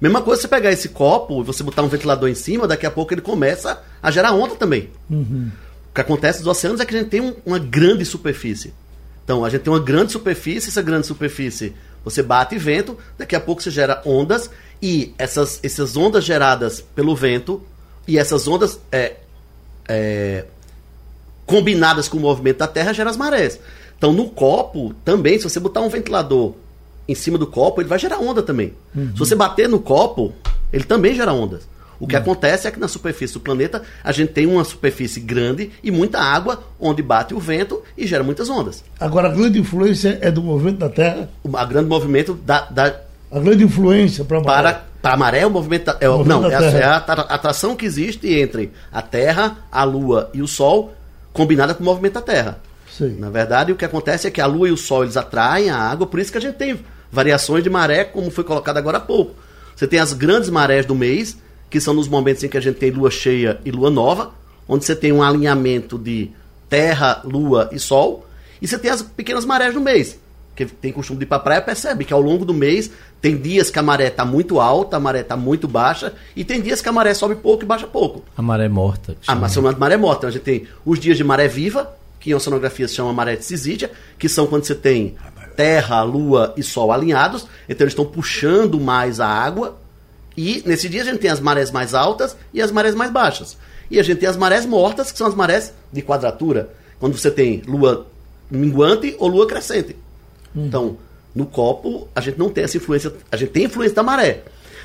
[0.00, 2.90] Mesma coisa você pegar esse copo e você botar um ventilador em cima, daqui a
[2.90, 4.90] pouco ele começa a gerar onda também.
[5.08, 5.50] Uhum.
[5.90, 8.74] O que acontece nos oceanos é que a gente tem um, uma grande superfície.
[9.22, 13.40] Então, a gente tem uma grande superfície, essa grande superfície você bate vento, daqui a
[13.40, 14.50] pouco você gera ondas,
[14.82, 17.62] e essas, essas ondas geradas pelo vento,
[18.06, 19.16] e essas ondas é,
[19.88, 20.44] é,
[21.46, 23.60] combinadas com o movimento da Terra, geram as marés.
[23.96, 26.54] Então, no copo, também, se você botar um ventilador
[27.06, 28.74] em cima do copo, ele vai gerar onda também.
[28.94, 29.12] Uhum.
[29.12, 30.32] Se você bater no copo,
[30.72, 31.62] ele também gera ondas.
[32.00, 32.22] O que uhum.
[32.22, 36.18] acontece é que na superfície do planeta a gente tem uma superfície grande e muita
[36.18, 38.82] água, onde bate o vento e gera muitas ondas.
[38.98, 41.30] Agora, a grande influência é do movimento da Terra?
[41.44, 42.64] O a grande movimento da.
[42.64, 43.00] da
[43.32, 44.80] a grande influência para a maré?
[45.00, 45.86] Para, maré, é o movimento.
[45.86, 49.58] Da, é, o movimento não, é, a, é a atração que existe entre a Terra,
[49.72, 50.94] a Lua e o Sol
[51.32, 52.60] combinada com o movimento da Terra.
[52.90, 53.16] Sim.
[53.18, 55.76] Na verdade, o que acontece é que a Lua e o Sol eles atraem a
[55.76, 56.78] água, por isso que a gente tem
[57.10, 59.34] variações de maré, como foi colocado agora há pouco.
[59.74, 61.38] Você tem as grandes marés do mês,
[61.70, 64.32] que são nos momentos em que a gente tem lua cheia e lua nova,
[64.68, 66.30] onde você tem um alinhamento de
[66.68, 68.26] Terra, Lua e Sol,
[68.60, 70.18] e você tem as pequenas marés do mês.
[70.54, 73.70] Que tem costume de ir para praia percebe que ao longo do mês tem dias
[73.70, 76.88] que a maré está muito alta, a maré está muito baixa, e tem dias que
[76.88, 78.22] a maré sobe pouco e baixa pouco.
[78.36, 79.16] A maré morta.
[79.26, 80.18] A maré, a maré morta.
[80.18, 83.36] Então a gente tem os dias de maré viva, que em oceanografia se chama maré
[83.36, 85.16] de cisídia, que são quando você tem
[85.56, 89.78] Terra, Lua e Sol alinhados, então eles estão puxando mais a água,
[90.36, 93.56] e nesse dia a gente tem as marés mais altas e as marés mais baixas.
[93.90, 97.30] E a gente tem as marés mortas, que são as marés de quadratura, quando você
[97.30, 98.06] tem lua
[98.50, 99.96] minguante ou lua crescente.
[100.54, 100.66] Hum.
[100.66, 100.96] Então,
[101.34, 103.12] no copo, a gente não tem essa influência.
[103.30, 104.42] A gente tem influência da maré.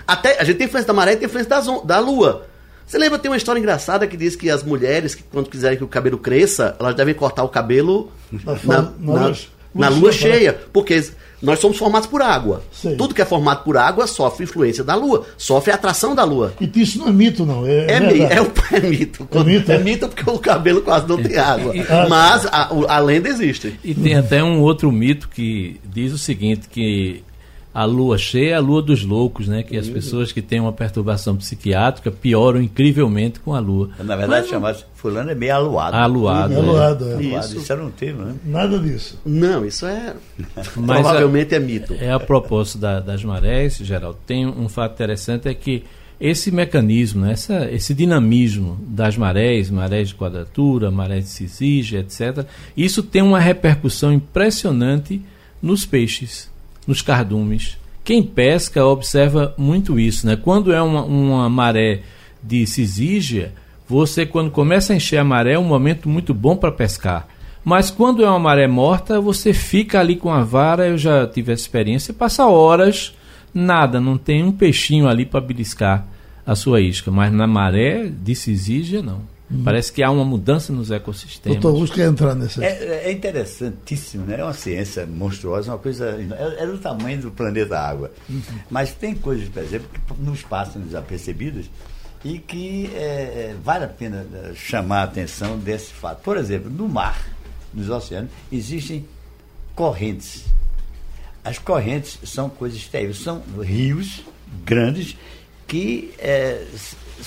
[0.07, 2.47] Até, a gente tem influência da maré e tem influência da, da lua.
[2.85, 5.83] Você lembra, tem uma história engraçada que diz que as mulheres, que quando quiserem que
[5.83, 9.35] o cabelo cresça, elas devem cortar o cabelo na, na, na,
[9.75, 10.57] na lua cheia.
[10.71, 11.03] Porque
[11.41, 12.63] nós somos formados por água.
[12.71, 12.95] Sei.
[12.95, 16.53] Tudo que é formado por água sofre influência da Lua, sofre a atração da Lua.
[16.59, 17.65] E isso não é mito, não.
[17.65, 19.27] É, é, é, é, é mito.
[19.31, 21.73] É mito, é mito porque o cabelo quase não tem água.
[22.09, 23.79] Mas a, a lenda existe.
[23.83, 27.23] E tem até um outro mito que diz o seguinte: que
[27.77, 29.61] a lua cheia é a lua dos loucos, né?
[29.61, 33.91] Que as pessoas que têm uma perturbação psiquiátrica pioram incrivelmente com a lua.
[34.03, 35.93] Na verdade, chamado fulano é meio aluado.
[35.93, 36.53] Aluado.
[36.53, 36.55] É.
[36.55, 37.21] Aluado, é.
[37.21, 37.57] Isso.
[37.57, 38.35] isso era um termo, né?
[38.43, 39.21] Nada disso.
[39.23, 40.15] Não, isso é.
[40.73, 41.93] provavelmente é mito.
[41.93, 44.17] É a propósito da, das marés, Geraldo.
[44.25, 45.83] Tem um fato interessante é que
[46.19, 52.43] esse mecanismo, né, essa, esse dinamismo das marés, marés de quadratura, marés de cisígia, etc.,
[52.75, 55.21] isso tem uma repercussão impressionante
[55.61, 56.56] nos peixes
[56.87, 57.77] nos cardumes.
[58.03, 60.37] Quem pesca observa muito isso, né?
[60.37, 62.01] Quando é uma, uma maré
[62.41, 63.53] de cisígia,
[63.87, 67.27] você quando começa a encher a maré é um momento muito bom para pescar.
[67.63, 71.51] Mas quando é uma maré morta, você fica ali com a vara, eu já tive
[71.51, 73.13] essa experiência, passa horas,
[73.53, 76.07] nada, não tem um peixinho ali para beliscar
[76.45, 77.11] a sua isca.
[77.11, 79.21] Mas na maré de cisígia, não.
[79.49, 79.63] Uhum.
[79.63, 81.59] Parece que há uma mudança nos ecossistemas.
[81.59, 82.63] Doutor Augusto quer entrar nessa.
[82.63, 84.39] É, é, interessantíssimo, né?
[84.39, 86.17] É uma ciência monstruosa, uma coisa.
[86.37, 88.11] É, é do tamanho do planeta Água.
[88.29, 88.41] Uhum.
[88.69, 91.69] Mas tem coisas, por exemplo, que nos passam desapercebidas
[92.25, 96.21] e que é, é, vale a pena é, chamar a atenção desse fato.
[96.23, 97.25] Por exemplo, no mar,
[97.73, 99.05] nos oceanos, existem
[99.73, 100.43] correntes.
[101.41, 104.25] As correntes são coisas terríveis, são rios
[104.65, 105.15] grandes
[105.65, 106.65] que é,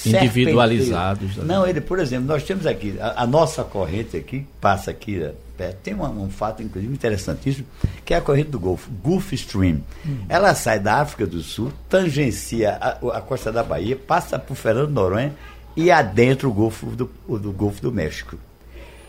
[0.07, 1.37] individualizados.
[1.37, 1.45] Né?
[1.45, 5.33] Não, ele, por exemplo, nós temos aqui, a, a nossa corrente aqui, passa aqui né,
[5.57, 7.67] perto, tem um, um, fato, inclusive, interessantíssimo,
[8.05, 9.81] que é a corrente do Golfo, Gulf Stream.
[10.07, 10.19] Hum.
[10.29, 14.91] Ela sai da África do Sul, tangencia a, a costa da Bahia, passa por Fernando
[14.91, 15.35] Noronha
[15.77, 18.37] e adentro o Golfo do, do, Golfo do México.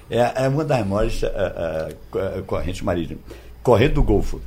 [0.10, 3.24] É, é uma das maiores uh, uh, correntes marítimas.
[3.64, 4.42] Corrente do Golfo.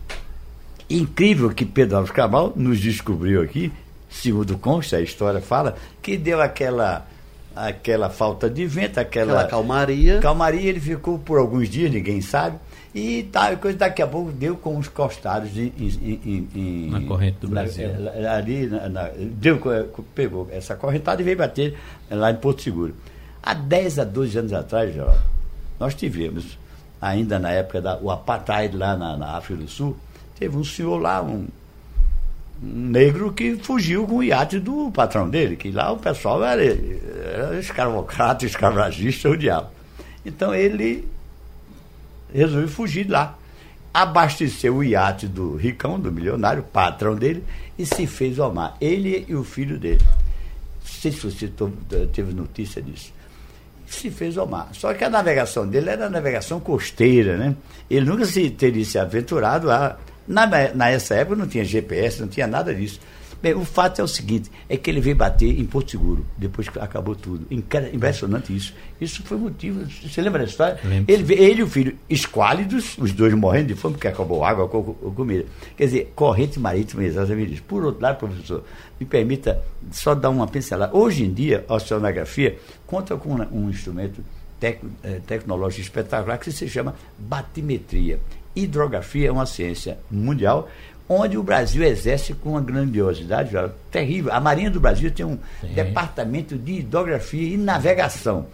[0.91, 3.73] Incrível que Pedro Alves Cabral nos descobriu aqui,
[4.15, 7.07] segundo consta, a história fala, que deu aquela
[7.55, 10.19] aquela falta de vento, aquela, aquela calmaria.
[10.19, 12.59] Calmaria, ele ficou por alguns dias, ninguém sabe.
[12.93, 17.39] E tá, coisa daqui a pouco deu com os costados em, em, em, na corrente
[17.41, 17.89] do Brasil.
[18.33, 19.61] Ali, na, na, deu,
[20.15, 21.77] pegou essa correntada e veio bater
[22.11, 22.95] lá em Porto Seguro.
[23.43, 25.21] Há 10 a 12 anos atrás, Geraldo,
[25.79, 26.59] nós tivemos,
[27.01, 29.97] ainda na época do apartheid lá na, na África do Sul,
[30.39, 31.47] teve um senhor lá, um
[32.65, 37.59] negro que fugiu com o iate do patrão dele, que lá o pessoal era, era
[37.59, 39.69] escravocrata, escravagista, o diabo.
[40.25, 41.07] Então ele
[42.33, 43.39] resolveu fugir lá.
[43.93, 47.45] Abasteceu o iate do ricão, do milionário, patrão dele,
[47.79, 48.77] e se fez ao mar.
[48.81, 50.01] Ele e o filho dele.
[50.03, 51.51] Não sei se você
[52.13, 53.13] teve notícia disso.
[53.87, 54.71] Se fez ao mar.
[54.73, 57.55] Só que a navegação dele era navegação costeira, né?
[57.89, 59.97] Ele nunca se teria se aventurado a.
[60.27, 63.01] Na, nessa época não tinha GPS, não tinha nada disso.
[63.45, 66.67] Bem, o fato é o seguinte, é que ele veio bater em Porto Seguro, depois
[66.67, 67.47] que acabou tudo.
[67.51, 68.73] Impressionante isso.
[68.99, 69.85] Isso foi motivo.
[69.85, 70.79] Você lembra da história?
[71.07, 75.45] Ele, ele e o filho, esquálidos, os dois morrendo de fome, porque acabou água, comida.
[75.77, 77.63] Quer dizer, corrente marítima, exatamente isso.
[77.65, 78.65] Por outro lado, professor,
[78.99, 80.97] me permita só dar uma pincelada.
[80.97, 82.57] Hoje em dia, a oceanografia
[82.87, 84.25] conta com um instrumento
[84.63, 88.19] eh, tecnológico espetacular que se chama batimetria.
[88.55, 90.69] Hidrografia é uma ciência mundial
[91.09, 93.51] onde o Brasil exerce com uma grandiosidade
[93.91, 94.33] terrível.
[94.33, 95.75] A Marinha do Brasil tem um Sim.
[95.75, 98.47] departamento de hidrografia e navegação,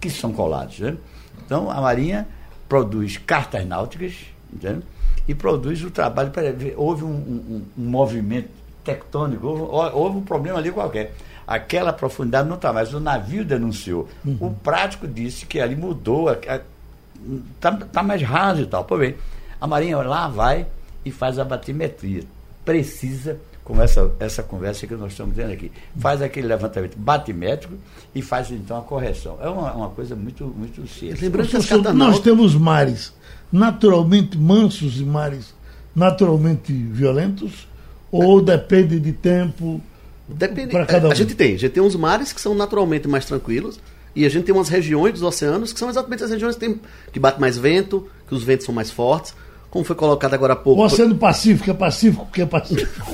[0.00, 0.80] que são colados.
[0.80, 0.96] Né?
[1.44, 2.26] Então, a Marinha
[2.68, 4.14] produz cartas náuticas
[4.52, 4.82] entende?
[5.28, 6.30] e produz o trabalho.
[6.30, 8.48] Para, houve um, um, um movimento
[8.84, 11.14] tectônico, houve, houve, um problema ali qualquer.
[11.46, 12.92] Aquela profundidade não está mais.
[12.94, 14.08] O navio denunciou.
[14.24, 14.38] Uhum.
[14.40, 18.84] O prático disse que ali mudou, está tá mais raso e tal.
[18.84, 19.14] Pois bem,
[19.62, 20.66] a Marinha lá vai
[21.04, 22.24] e faz a batimetria.
[22.64, 27.74] Precisa, como essa, essa conversa que nós estamos tendo aqui, faz aquele levantamento batimétrico
[28.12, 29.38] e faz então a correção.
[29.40, 31.20] É uma, uma coisa muito, muito simples.
[31.20, 33.12] Lembrando que nós temos mares
[33.52, 35.54] naturalmente mansos e mares
[35.94, 37.68] naturalmente violentos?
[38.10, 39.80] Ou depende de tempo?
[40.26, 40.72] Depende.
[40.72, 41.12] Para cada um?
[41.12, 41.54] A gente tem.
[41.54, 43.78] A gente tem uns mares que são naturalmente mais tranquilos.
[44.14, 46.80] E a gente tem umas regiões dos oceanos que são exatamente as regiões que, tem,
[47.12, 49.34] que bate mais vento, que os ventos são mais fortes
[49.72, 50.82] como foi colocado agora há pouco.
[50.82, 53.10] O Oceano Pacífico é Pacífico porque é Pacífico.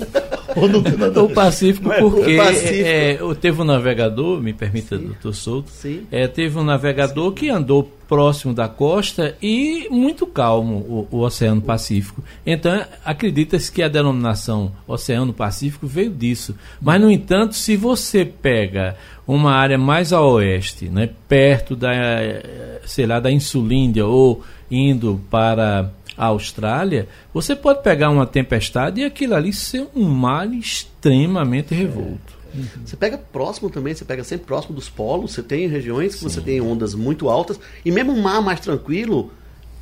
[1.22, 2.84] o Pacífico porque o Pacífico.
[2.84, 5.04] É, é teve um navegador, me permita, Sim.
[5.04, 6.02] doutor Souto, Sim.
[6.10, 7.34] É, teve um navegador Sim.
[7.36, 12.24] que andou próximo da costa e muito calmo o, o Oceano Pacífico.
[12.44, 16.56] Então, acredita-se que a denominação Oceano Pacífico veio disso.
[16.80, 18.96] Mas, no entanto, se você pega
[19.28, 21.92] uma área mais a oeste, né, perto da,
[22.84, 29.04] sei lá, da Insulíndia ou indo para a Austrália, você pode pegar uma tempestade e
[29.04, 32.36] aquilo ali ser um mar extremamente revolto.
[32.52, 32.66] Uhum.
[32.84, 36.28] Você pega próximo também, você pega sempre próximo dos polos, você tem regiões que Sim.
[36.28, 39.30] você tem ondas muito altas, e mesmo um mar mais tranquilo,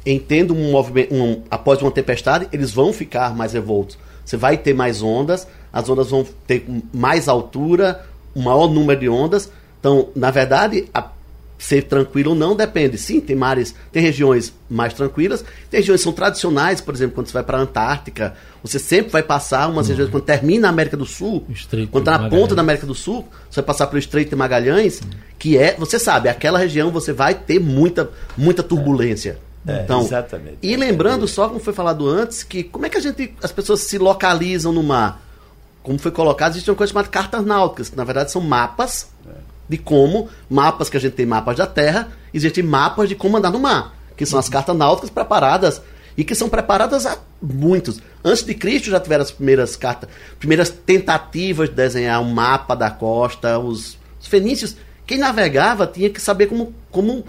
[0.04, 3.98] entendo um movimento, um, após uma tempestade, eles vão ficar mais revoltos.
[4.22, 9.08] Você vai ter mais ondas, as ondas vão ter mais altura, um maior número de
[9.08, 9.50] ondas.
[9.80, 11.00] Então, na verdade, a
[11.58, 12.98] ser tranquilo ou não depende.
[12.98, 17.28] Sim, tem mares, tem regiões mais tranquilas, tem regiões que são tradicionais, por exemplo, quando
[17.28, 19.92] você vai para a Antártica, você sempre vai passar umas uhum.
[19.92, 22.94] regiões quando termina a América do Sul, Estreito quando está na ponta da América do
[22.94, 25.10] Sul, você vai passar pelo Estreito de Magalhães, uhum.
[25.38, 29.38] que é, você sabe, aquela região você vai ter muita muita turbulência.
[29.66, 30.58] É, então, exatamente.
[30.62, 33.80] E lembrando só como foi falado antes que como é que a gente as pessoas
[33.80, 35.22] se localizam no mar?
[35.82, 39.08] Como foi colocado, existe uma coisa chamada cartas náuticas, que na verdade são mapas
[39.68, 43.50] de como mapas que a gente tem mapas da Terra, existem mapas de como andar
[43.50, 45.82] no mar, que são as cartas náuticas preparadas
[46.16, 48.00] e que são preparadas há muitos.
[48.24, 52.90] Antes de Cristo já tiveram as primeiras cartas, primeiras tentativas de desenhar um mapa da
[52.90, 54.76] costa, os, os fenícios,
[55.06, 57.24] quem navegava tinha que saber como, como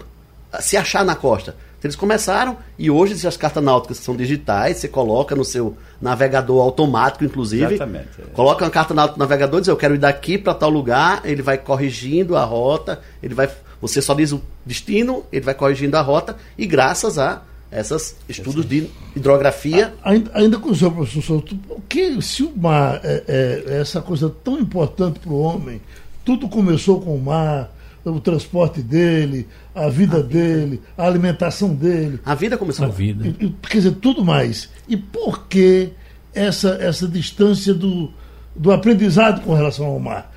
[0.60, 1.54] se achar na costa.
[1.82, 7.24] Eles começaram e hoje as cartas náuticas são digitais, você coloca no seu navegador automático,
[7.24, 7.74] inclusive.
[7.74, 8.08] Exatamente.
[8.18, 8.24] É.
[8.32, 11.42] Coloca uma carta náutica no navegador, diz eu quero ir daqui para tal lugar, ele
[11.42, 13.48] vai corrigindo a rota, ele vai,
[13.80, 18.66] você só diz o destino, ele vai corrigindo a rota e graças a esses estudos
[18.66, 19.94] de hidrografia.
[20.02, 23.80] Ainda, ainda com o senhor, professor Souto, o que se o mar é, é, é
[23.80, 25.80] essa coisa tão importante para o homem,
[26.24, 27.70] tudo começou com o mar,
[28.04, 29.46] o transporte dele,
[29.86, 30.82] a vida a dele, vida.
[30.96, 32.20] a alimentação dele.
[32.24, 32.86] A vida começou.
[32.86, 33.26] A vida.
[33.26, 34.68] E, quer dizer, tudo mais.
[34.88, 35.90] E por que
[36.34, 38.10] essa, essa distância do,
[38.54, 40.32] do aprendizado com relação ao mar?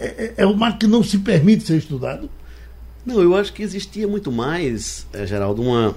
[0.00, 2.28] é, é, é o mar que não se permite ser estudado?
[3.04, 5.96] Não, eu acho que existia muito mais, é, Geraldo, uma.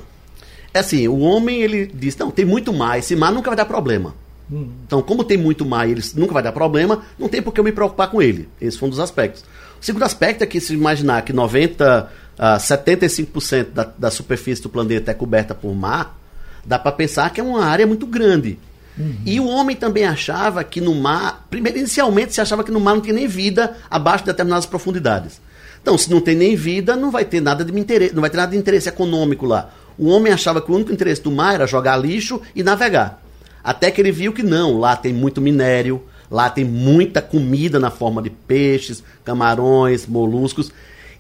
[0.74, 3.65] É assim, o homem ele diz, não, tem muito mais, esse mar nunca vai dar
[3.65, 4.13] problema.
[4.52, 4.69] Hum.
[4.86, 7.60] Então, como tem muito mar e ele nunca vai dar problema, não tem por que
[7.60, 8.50] eu me preocupar com ele.
[8.60, 9.43] Esse foi um dos aspectos.
[9.82, 14.69] O segundo aspecto é que se imaginar que 90 a 75% da, da superfície do
[14.69, 16.19] planeta é coberta por mar,
[16.65, 18.60] dá para pensar que é uma área muito grande.
[18.98, 19.17] Uhum.
[19.26, 22.95] E o homem também achava que no mar, primeiro inicialmente se achava que no mar
[22.95, 25.39] não tinha nem vida abaixo de determinadas profundidades.
[25.82, 28.38] Então, se não tem nem vida, não vai ter nada de interesse, não vai ter
[28.38, 29.69] nada de interesse econômico lá.
[29.98, 33.21] O homem achava que o único interesse do mar era jogar lixo e navegar.
[33.63, 37.91] Até que ele viu que não, lá tem muito minério, lá tem muita comida na
[37.91, 40.71] forma de peixes, camarões, moluscos.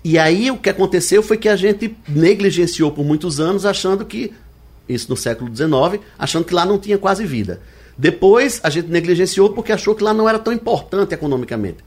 [0.05, 4.31] E aí o que aconteceu foi que a gente negligenciou por muitos anos, achando que,
[4.87, 7.59] isso no século XIX, achando que lá não tinha quase vida.
[7.97, 11.77] Depois a gente negligenciou porque achou que lá não era tão importante economicamente.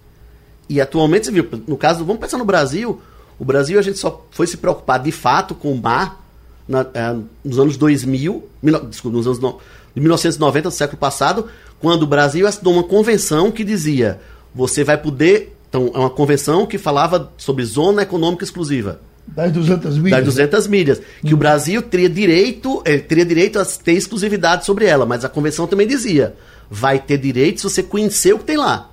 [0.68, 3.00] E atualmente, você viu, no caso, vamos pensar no Brasil,
[3.38, 6.20] o Brasil a gente só foi se preocupar de fato com o mar
[6.66, 9.60] na, é, nos anos 2000, mil, desculpa, nos anos no,
[9.94, 11.46] de 1990 do século passado,
[11.78, 14.20] quando o Brasil assinou uma convenção que dizia
[14.52, 15.54] você vai poder.
[15.68, 19.00] Então, é uma convenção que falava sobre zona econômica exclusiva.
[19.26, 20.18] Das 200 milhas.
[20.18, 21.02] Das 200 milhas.
[21.20, 21.36] Que hum.
[21.36, 25.66] o Brasil teria direito, é, teria direito a ter exclusividade sobre ela, mas a convenção
[25.66, 26.34] também dizia:
[26.70, 28.90] vai ter direito se você conhecer o que tem lá.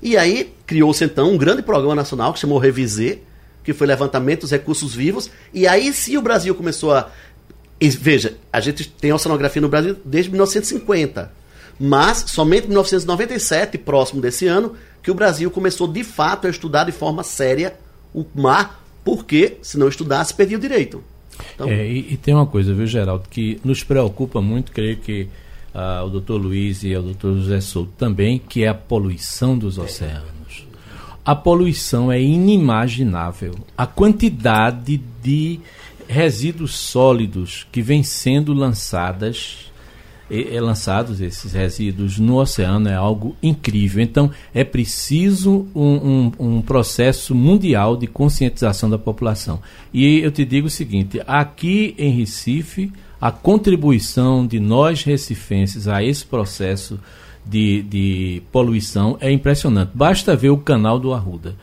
[0.00, 3.18] E aí criou-se então um grande programa nacional que chamou Revisê,
[3.64, 5.30] que foi levantamento dos recursos vivos.
[5.52, 7.10] E aí sim o Brasil começou a.
[7.80, 11.30] E, veja, a gente tem oceanografia no Brasil desde 1950.
[11.78, 14.74] Mas somente em 1997, próximo desse ano,
[15.06, 17.76] que o Brasil começou de fato a estudar de forma séria
[18.12, 21.00] o mar, porque se não estudasse, perdia o direito.
[21.54, 21.68] Então...
[21.68, 25.28] É, e, e, tem uma coisa, viu, Geraldo, que nos preocupa muito, creio que
[25.72, 29.78] uh, o doutor Luiz e o doutor José Souto também, que é a poluição dos
[29.78, 30.66] oceanos.
[31.24, 33.54] A poluição é inimaginável.
[33.78, 35.60] A quantidade de
[36.08, 39.65] resíduos sólidos que vem sendo lançadas
[40.30, 44.02] é, lançados esses resíduos no oceano é algo incrível.
[44.02, 49.60] Então, é preciso um, um, um, processo mundial de conscientização da população.
[49.92, 56.02] E eu te digo o seguinte: aqui em Recife, a contribuição de nós recifenses a
[56.02, 56.98] esse processo
[57.44, 59.92] de, de poluição é impressionante.
[59.94, 61.54] Basta ver o canal do Arruda.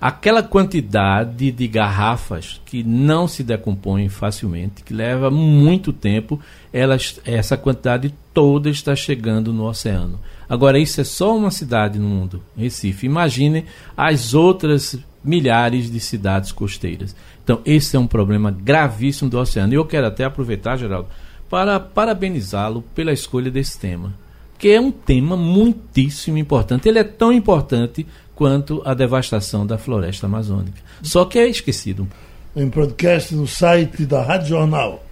[0.00, 6.40] Aquela quantidade de garrafas que não se decompõem facilmente, que leva muito tempo,
[6.72, 10.18] elas, essa quantidade toda está chegando no oceano.
[10.48, 13.04] Agora, isso é só uma cidade no mundo, Recife.
[13.04, 17.14] Imagine as outras milhares de cidades costeiras.
[17.44, 19.74] Então, esse é um problema gravíssimo do oceano.
[19.74, 21.08] E eu quero até aproveitar, Geraldo,
[21.50, 24.14] para parabenizá-lo pela escolha desse tema.
[24.58, 26.88] Que é um tema muitíssimo importante.
[26.88, 28.06] Ele é tão importante
[28.40, 30.80] quanto a devastação da floresta amazônica.
[31.02, 32.08] Só que é esquecido.
[32.56, 35.04] Em podcast no site da Rádio Jornal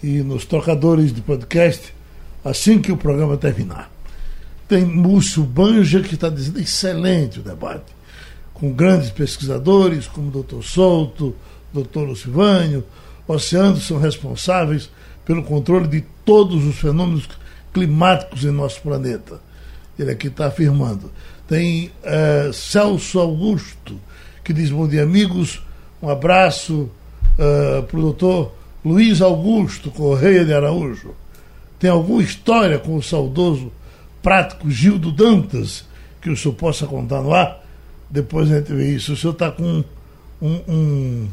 [0.00, 1.92] e nos tocadores de podcast,
[2.44, 3.90] assim que o programa terminar.
[4.68, 7.92] Tem Múcio Banja que está dizendo excelente o debate,
[8.52, 10.62] com grandes pesquisadores como o Dr.
[10.62, 11.34] Souto,
[11.72, 12.84] doutor Lucivânio,
[13.26, 14.88] oceanos são responsáveis
[15.24, 17.28] pelo controle de todos os fenômenos
[17.72, 19.40] climáticos em nosso planeta.
[19.98, 21.10] Ele aqui está afirmando.
[21.46, 24.00] Tem uh, Celso Augusto,
[24.42, 25.62] que diz: Bom dia, amigos.
[26.02, 26.90] Um abraço
[27.38, 28.52] uh, para o doutor
[28.84, 31.14] Luiz Augusto Correia de Araújo.
[31.78, 33.72] Tem alguma história com o saudoso
[34.22, 35.84] prático Gildo Dantas
[36.20, 37.62] que o senhor possa contar no ar?
[38.08, 39.12] Depois a gente vê isso.
[39.12, 39.84] O senhor está com um,
[40.40, 41.28] um um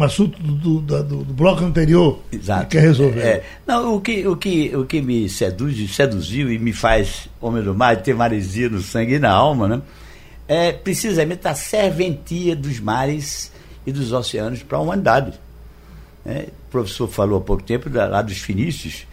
[0.00, 2.66] assunto do, do, do, do bloco anterior Exato.
[2.66, 3.20] que quer resolver.
[3.20, 7.62] É, não, o que, o, que, o que me seduz, seduziu e me faz homem
[7.62, 9.82] do mar, ter maresia no sangue e na alma, né?
[10.48, 13.52] é precisamente a serventia dos mares
[13.86, 15.32] e dos oceanos para a humanidade.
[16.26, 19.06] É, o professor falou há pouco tempo da, lá dos fenícios,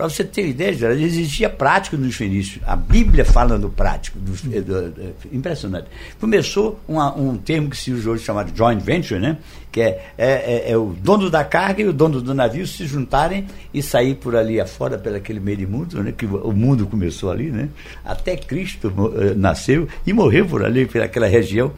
[0.00, 2.62] para você ter ideia, existia prático nos fenícios.
[2.66, 4.18] A Bíblia fala do prático.
[4.18, 5.88] Do, do, do, impressionante.
[6.18, 9.36] Começou uma, um termo que se usa hoje chamado joint venture, né?
[9.70, 12.86] que é, é, é, é, o dono da carga e o dono do navio se
[12.86, 16.14] juntarem e sair por ali afora, pelo aquele meio mundo, né?
[16.16, 17.50] que o mundo começou ali.
[17.50, 17.68] Né?
[18.02, 21.70] Até Cristo uh, nasceu e morreu por ali, pelaquela região,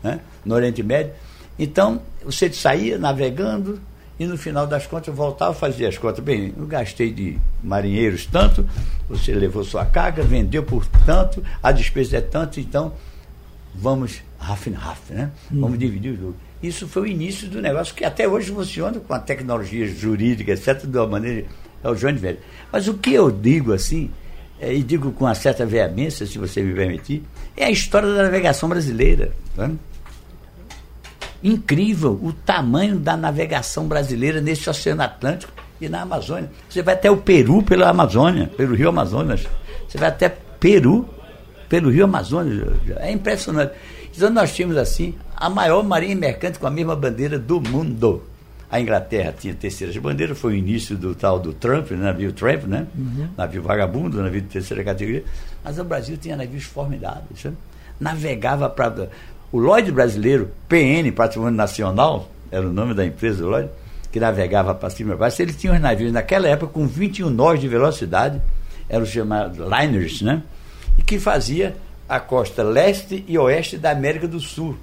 [0.00, 0.20] né?
[0.44, 1.12] no Oriente Médio.
[1.58, 3.80] Então, você saía navegando,
[4.18, 6.22] e no final das contas eu voltava a fazer as contas.
[6.22, 8.66] Bem, eu gastei de marinheiros tanto,
[9.08, 12.92] você levou sua carga, vendeu por tanto, a despesa é tanto, então
[13.74, 15.30] vamos half and half, né?
[15.52, 15.60] Hum.
[15.60, 16.36] Vamos dividir o jogo.
[16.62, 20.86] Isso foi o início do negócio que até hoje funciona com a tecnologia jurídica, etc.,
[20.86, 21.46] de uma maneira.
[21.82, 22.38] É o João Velho.
[22.72, 24.10] Mas o que eu digo assim
[24.58, 27.22] é, e digo com uma certa veemência, se você me permitir,
[27.56, 29.32] é a história da navegação brasileira.
[29.56, 29.72] Né?
[31.44, 36.50] Incrível o tamanho da navegação brasileira nesse Oceano Atlântico e na Amazônia.
[36.68, 39.46] Você vai até o Peru pela Amazônia, pelo Rio Amazonas.
[39.86, 41.06] Você vai até Peru
[41.68, 42.66] pelo Rio Amazonas.
[42.96, 43.74] É impressionante.
[44.16, 48.22] Então nós tínhamos assim a maior marinha mercante com a mesma bandeira do mundo.
[48.70, 52.64] A Inglaterra tinha terceiras bandeiras, foi o início do tal do Trump, né, navio Trump,
[52.64, 52.86] né?
[52.96, 53.28] Uhum.
[53.36, 55.22] Navio vagabundo, navio de terceira categoria.
[55.62, 57.40] Mas o Brasil tinha navios formidáveis.
[57.40, 57.56] Sabe?
[58.00, 59.10] Navegava para.
[59.54, 63.70] O Lloyd brasileiro, PN, Patrimônio Nacional, era o nome da empresa, Lloyd,
[64.10, 65.40] que navegava para cima e para baixo.
[65.40, 68.42] Ele tinha os navios naquela época com 21 nós de velocidade,
[68.88, 70.42] eram os chamados liners, né?
[70.98, 71.76] E que fazia
[72.08, 74.76] a costa leste e oeste da América do Sul,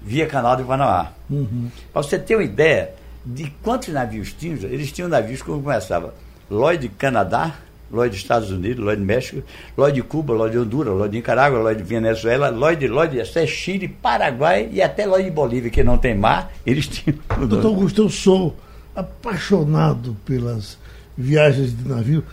[0.00, 1.12] via Canal de Panamá.
[1.28, 1.68] Uhum.
[1.92, 2.94] Para você ter uma ideia,
[3.26, 6.14] de quantos navios tinham, eles tinham navios como começava
[6.50, 7.56] Lloyd Canadá,
[7.90, 9.42] Lloyd Estados Unidos, Lloyd México,
[9.76, 15.06] Lloyd Cuba, Lloyd Honduras, Lloyd Nicarágua, Lloyd Venezuela, Lloyd, Lloyd até Chile, Paraguai e até
[15.06, 17.18] Lloyd Bolívia, que não tem mar, eles tinham.
[17.46, 18.56] Doutor Augusto, eu sou
[18.94, 20.78] apaixonado pelas
[21.16, 22.24] viagens de navio,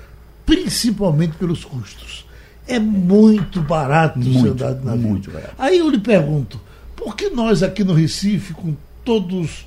[0.45, 2.25] principalmente pelos custos.
[2.67, 5.07] É muito barato muito, andar de navio.
[5.09, 5.53] Muito barato.
[5.57, 6.59] Aí eu lhe pergunto,
[6.95, 9.65] por que nós aqui no Recife, com todos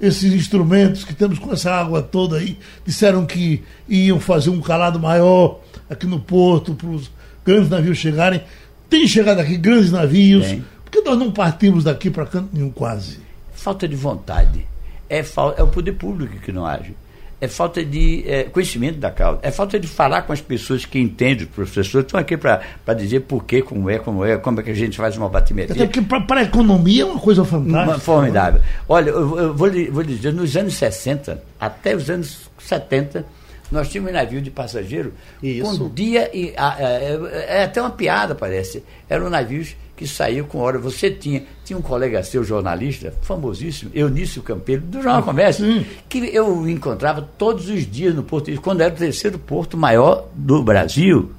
[0.00, 4.98] esses instrumentos que temos com essa água toda aí, disseram que iam fazer um calado
[4.98, 7.10] maior aqui no porto para os
[7.44, 8.42] grandes navios chegarem.
[8.88, 10.46] Tem chegado aqui grandes navios.
[10.46, 10.64] Tem.
[10.84, 13.18] Por que nós não partimos daqui para canto nenhum quase?
[13.52, 14.66] Falta de vontade.
[15.10, 15.18] É,
[15.56, 16.94] é o poder público que não age
[17.40, 20.98] é falta de é, conhecimento da causa, é falta de falar com as pessoas que
[20.98, 22.60] entendem, os professores estão aqui para
[22.96, 25.84] dizer por que, como é, como é, como é que a gente faz uma batimetria.
[25.84, 27.84] Até porque para a economia é uma coisa fantástica.
[27.84, 28.60] Uma, formidável.
[28.88, 33.24] Olha, eu, eu vou, lhe, vou lhe dizer, nos anos 60 até os anos 70,
[33.70, 35.12] nós tínhamos um navio de passageiro
[35.42, 35.78] Isso.
[35.78, 36.54] com dia e.
[36.56, 37.20] A, a, é,
[37.60, 38.82] é até uma piada, parece.
[39.08, 40.78] Eram navios que saiu com hora.
[40.78, 45.84] Você tinha, tinha um colega seu, jornalista, famosíssimo, Eunício Campeiro, do Jornal Comércio, Sim.
[46.08, 50.62] que eu encontrava todos os dias no Porto quando era o terceiro porto maior do
[50.62, 51.32] Brasil,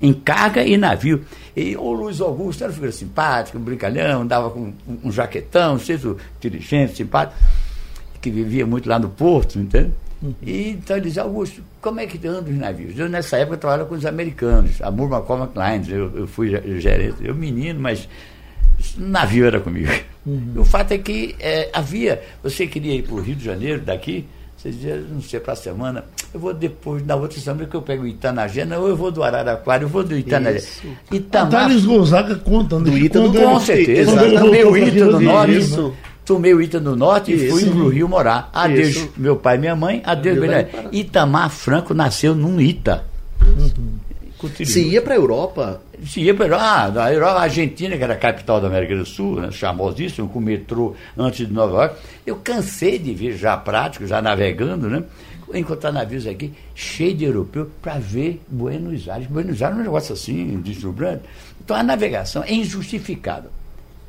[0.00, 1.24] em carga e navio.
[1.56, 6.16] E o Luiz Augusto era uma figura simpática, um brincalhão, andava com um jaquetão, um
[6.36, 7.40] inteligente, simpático,
[8.20, 9.90] que vivia muito lá no Porto, entende?
[10.42, 12.98] E então ele dizia, Augusto, como é que anda os navios?
[12.98, 16.50] Eu nessa época trabalhava com os americanos, a Murma Common Lines, eu, eu fui
[16.80, 18.08] gerente, eu menino, mas
[18.96, 19.90] navio era comigo.
[20.24, 20.54] Uhum.
[20.56, 24.26] O fato é que é, havia, você queria ir para o Rio de Janeiro, daqui,
[24.56, 27.82] você dizia, não sei, para a semana, eu vou depois, na outra semana que eu
[27.82, 30.66] pego o Itanagena, ou eu vou do Araraquara, eu vou do Itanagena.
[31.12, 31.70] Itamar...
[31.82, 32.90] Gonzaga conta, né?
[32.90, 34.12] Do Ita do, com certeza.
[34.12, 35.92] Também o Ita do Norte.
[36.26, 37.44] Tomei o Ita no Norte Isso.
[37.44, 38.50] e fui pro Rio morar.
[38.52, 39.12] Adeus, Isso.
[39.16, 40.02] meu pai e minha mãe.
[40.04, 40.50] Adeus, meu
[40.90, 43.04] Itamar Franco nasceu num Ita.
[43.40, 44.06] Uhum.
[44.64, 45.80] Se ia para a Europa?
[46.04, 46.64] Se ia para a Europa.
[46.64, 50.28] Ah, da Europa, a Argentina, que era a capital da América do Sul, né, famosíssimo,
[50.28, 51.96] com metrô antes de Nova York.
[52.26, 55.04] Eu cansei de vir já prático, já navegando, né?
[55.54, 59.28] Encontrar navios aqui, cheio de europeu, para ver Buenos Aires.
[59.28, 61.22] Buenos Aires é um negócio assim, deslumbrante.
[61.64, 63.48] Então a navegação é injustificada.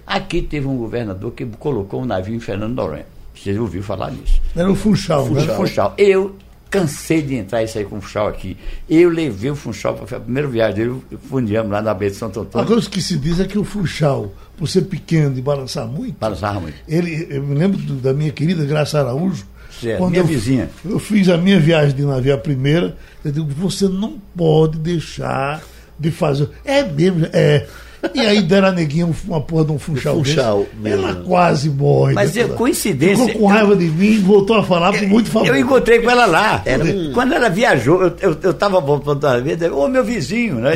[0.08, 3.06] Aqui teve um governador que colocou um navio em Fernando Noronha.
[3.36, 4.42] Você ouviu falar nisso?
[4.56, 5.46] Era o Funchal, Funchal.
[5.46, 5.56] né?
[5.56, 5.94] Funchal.
[5.98, 6.36] Eu
[6.70, 8.58] cansei de entrar e sair com o Funchal aqui.
[8.90, 12.40] Eu levei o Funchal para a primeira viagem dele, fundiamos lá na Baía de Santo
[12.40, 12.66] Antônio.
[12.66, 16.18] A coisa que se diz é que o Funchal, por ser pequeno e balançar muito.
[16.18, 16.78] Balançava muito.
[16.88, 19.46] Ele, eu me lembro da minha querida Graça Araújo.
[19.80, 20.70] Certo, quando minha eu, vizinha.
[20.84, 25.62] Eu fiz a minha viagem de navio, a primeira, eu digo, você não pode deixar
[26.00, 26.50] de fazer.
[26.66, 27.68] É mesmo, é.
[28.14, 30.16] E aí deram a neguinha uma porra de um funchal.
[30.16, 32.14] funchal Ela quase morre.
[32.14, 33.26] Mas é coincidência.
[33.26, 35.48] Ficou com raiva de mim e voltou a falar com muito favor.
[35.48, 36.64] Eu encontrei com ela lá.
[36.66, 37.14] Um...
[37.14, 40.74] Quando ela viajou, eu, eu, tava voltando a ver, ô meu vizinho, né?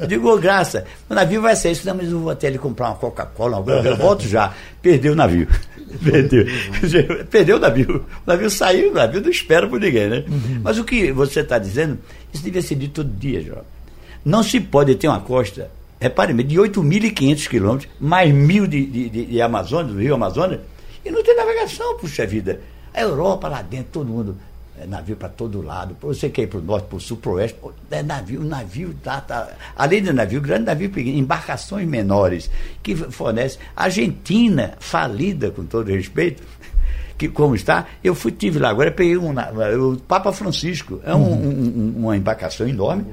[0.00, 1.86] Eu digo, ô graça, o navio vai ser isso.
[1.86, 4.52] Não, mas eu vou até ele comprar uma Coca-Cola, eu volto já.
[4.82, 5.46] Perdeu o navio.
[6.02, 6.44] Perdeu.
[7.30, 8.04] Perdeu o navio.
[8.26, 10.24] O navio saiu, o navio não espera por ninguém, né?
[10.28, 10.60] Uhum.
[10.62, 11.98] Mas o que você está dizendo,
[12.32, 13.62] isso devia ser dito todo dia, João.
[14.24, 15.70] Não se pode ter uma costa
[16.04, 20.60] repare de 8.500 quilômetros, mais mil de, de, de, do Rio Amazonas,
[21.02, 22.60] e não tem navegação, puxa vida.
[22.92, 24.36] A Europa lá dentro, todo mundo,
[24.78, 25.96] é navio para todo lado.
[26.02, 27.58] Você quer ir para o norte, para o sul, para o oeste,
[27.90, 32.50] é navio, navio, tá, tá, além de navio, grande navio pequeno, embarcações menores,
[32.82, 33.58] que fornece.
[33.74, 36.42] Argentina, falida, com todo respeito,
[37.16, 41.22] que como está, eu fui, tive lá, agora peguei um, o Papa Francisco, é um,
[41.22, 41.48] uhum.
[41.48, 43.06] um, uma embarcação enorme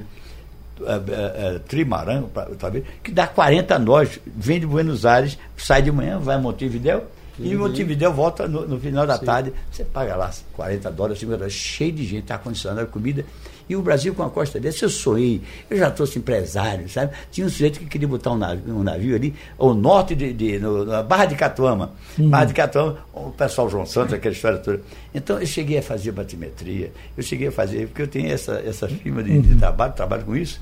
[0.86, 2.22] é, é, é, trimaran,
[2.58, 2.70] tá
[3.02, 7.02] que dá 40 nós, vem de Buenos Aires, sai de manhã, vai a Montevideo
[7.38, 9.24] E Montevideo volta no, no final da Sim.
[9.24, 13.24] tarde, você paga lá 40 dólares, 50 dólares, cheio de gente, ar-condicionado, comida.
[13.72, 17.14] E o Brasil com a costa desse, eu sonhei, eu já trouxe empresário, sabe?
[17.30, 20.58] Tinha um sujeito que queria botar um navio, um navio ali, ao norte de, de
[20.58, 21.90] no, na Barra de Catuama.
[22.18, 22.28] Hum.
[22.28, 24.82] Barra de Catuama, o pessoal João Santos, aquela história toda.
[25.14, 28.86] Então eu cheguei a fazer batimetria, eu cheguei a fazer, porque eu tenho essa, essa
[28.86, 30.60] firma de, de trabalho, trabalho com isso,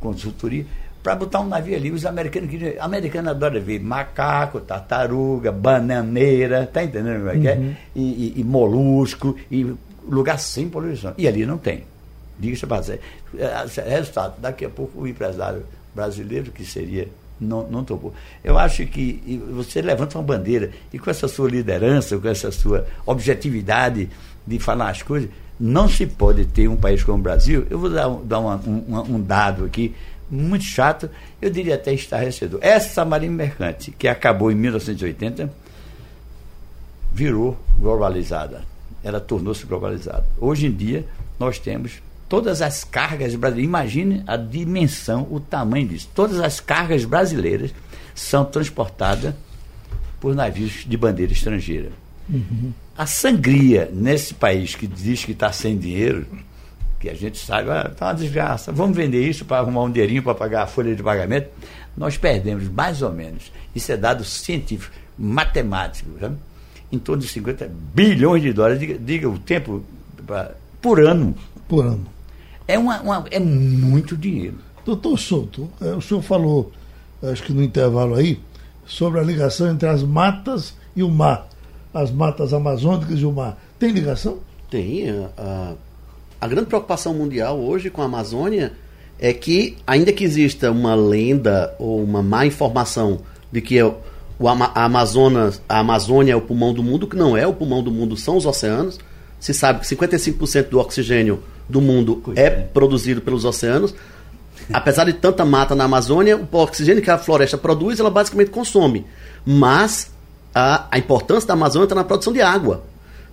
[0.00, 0.64] consultoria
[1.02, 1.90] para botar um navio ali.
[1.90, 2.82] Os americanos queriam.
[2.82, 7.56] Americano adora ver macaco, tartaruga, bananeira, tá entendendo como é que é?
[7.56, 7.74] Uhum.
[7.94, 9.70] E, e, e, molusco, e
[10.08, 11.12] lugar sem poluição.
[11.18, 11.84] E ali não tem.
[12.38, 13.00] Diga-se você.
[13.36, 15.64] É, resultado, daqui a pouco o empresário
[15.94, 17.08] brasileiro, que seria.
[17.40, 18.12] Não, não topou.
[18.42, 22.84] Eu acho que você levanta uma bandeira e com essa sua liderança, com essa sua
[23.06, 24.10] objetividade
[24.44, 27.64] de falar as coisas, não se pode ter um país como o Brasil.
[27.70, 29.94] Eu vou dar, dar uma, um, um dado aqui
[30.30, 31.08] muito chato,
[31.40, 32.60] eu diria até estarrecedor.
[32.62, 35.50] Essa Marinha Mercante, que acabou em 1980,
[37.12, 38.62] virou globalizada.
[39.02, 40.26] Ela tornou-se globalizada.
[40.38, 41.06] Hoje em dia,
[41.38, 43.68] nós temos todas as cargas brasileiras.
[43.68, 46.08] Imagine a dimensão, o tamanho disso.
[46.14, 47.72] Todas as cargas brasileiras
[48.14, 49.34] são transportadas
[50.20, 51.90] por navios de bandeira estrangeira.
[52.28, 52.72] Uhum.
[52.96, 56.26] A sangria nesse país que diz que está sem dinheiro
[56.98, 60.22] que a gente sabe, ah, tá uma desgraça, vamos vender isso para arrumar um dinheirinho
[60.22, 61.48] para pagar a folha de pagamento,
[61.96, 66.36] nós perdemos mais ou menos, isso é dado científico, matemático, sabe?
[66.90, 69.84] em torno de 50 bilhões de dólares, diga, diga o tempo,
[70.26, 71.34] pra, por ano.
[71.68, 72.06] Por ano.
[72.68, 74.58] É, uma, uma, é muito dinheiro.
[74.84, 76.70] Doutor Souto, é, o senhor falou,
[77.22, 78.38] acho que no intervalo aí,
[78.86, 81.48] sobre a ligação entre as matas e o mar,
[81.94, 83.58] as matas amazônicas e o mar.
[83.78, 84.38] Tem ligação?
[84.70, 85.08] Tem.
[85.36, 85.74] A,
[86.38, 88.72] a grande preocupação mundial hoje com a Amazônia
[89.18, 93.96] é que, ainda que exista uma lenda ou uma má informação de que o,
[94.46, 97.90] a, Amazonas, a Amazônia é o pulmão do mundo, que não é, o pulmão do
[97.90, 98.98] mundo são os oceanos.
[99.40, 103.94] Se sabe que 55% do oxigênio do mundo é, produzido pelos oceanos.
[104.72, 109.06] Apesar de tanta mata na Amazônia, o oxigênio que a floresta produz, ela basicamente consome.
[109.44, 110.10] Mas
[110.54, 112.82] a, a importância da Amazônia está na produção de água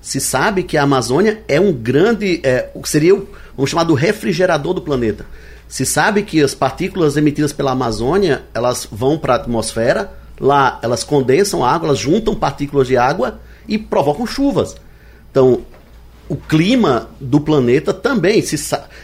[0.06, 3.28] se sabe que a Amazônia é um grande, é, o que seria o,
[3.58, 5.26] vamos chamar do refrigerador do planeta.
[5.68, 11.04] Se sabe que as partículas emitidas pela Amazônia, elas vão para a atmosfera, lá elas
[11.04, 14.76] condensam água, elas juntam partículas de água e provocam chuvas.
[15.32, 15.62] Então,
[16.28, 18.58] o clima do planeta também se,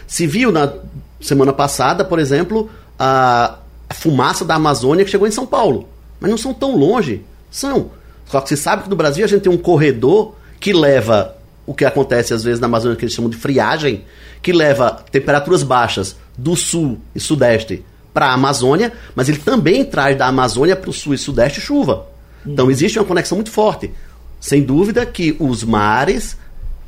[0.08, 0.74] se viu na
[1.20, 3.58] semana passada, por exemplo, a,
[3.94, 5.88] fumaça da Amazônia que chegou em São Paulo.
[6.20, 7.24] Mas não são tão longe.
[7.50, 7.92] São.
[8.26, 11.74] Só que se sabe que no Brasil a gente tem um corredor que leva o
[11.74, 14.04] que acontece às vezes na Amazônia, que eles chamam de friagem,
[14.42, 20.18] que leva temperaturas baixas do sul e sudeste para a Amazônia, mas ele também traz
[20.18, 22.08] da Amazônia para o sul e sudeste chuva.
[22.46, 23.92] Então existe uma conexão muito forte.
[24.40, 26.36] Sem dúvida que os mares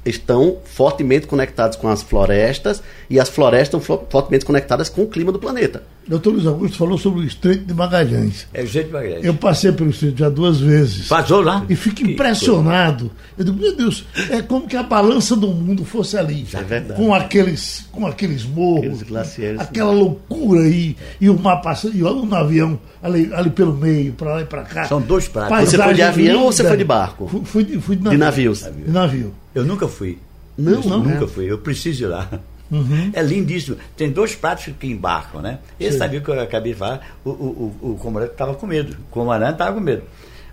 [0.06, 5.32] estão fortemente conectados com as florestas e as florestas estão fortemente conectadas com o clima
[5.32, 5.84] do planeta.
[6.08, 8.46] Doutor Luiz Augusto falou sobre o Estreito de Magalhães.
[8.54, 9.26] É o Estreito de Magalhães.
[9.26, 11.08] Eu passei pelo Estreito já duas vezes.
[11.08, 11.66] Passou lá?
[11.70, 13.10] E fico impressionado.
[13.38, 16.46] Eu digo, meu Deus, é como que a balança do mundo fosse ali.
[16.54, 17.00] É verdade.
[17.00, 22.36] Com aqueles, com aqueles morros, aqueles aquela loucura aí, e o mar passando, e um
[22.36, 24.86] avião ali, ali pelo meio, para lá e para cá.
[24.86, 25.70] São dois pratos.
[25.70, 26.46] Você foi de avião linda.
[26.46, 27.28] ou você foi de barco?
[27.28, 28.54] Fui, fui, de, fui de, navio.
[28.54, 28.86] de navio.
[28.86, 29.34] De navio.
[29.56, 30.18] Eu nunca fui.
[30.58, 31.04] Não, eu não.
[31.04, 31.28] Nunca é.
[31.28, 31.52] fui.
[31.52, 32.30] Eu preciso ir lá.
[32.74, 33.12] Uhum.
[33.14, 33.78] É lindíssimo.
[33.96, 35.60] Tem dois pratos que embarcam, né?
[35.80, 38.94] Esse sabia que eu acabei de falar, o, o, o, o comandante estava com medo.
[38.94, 40.04] O comandante estava com medo.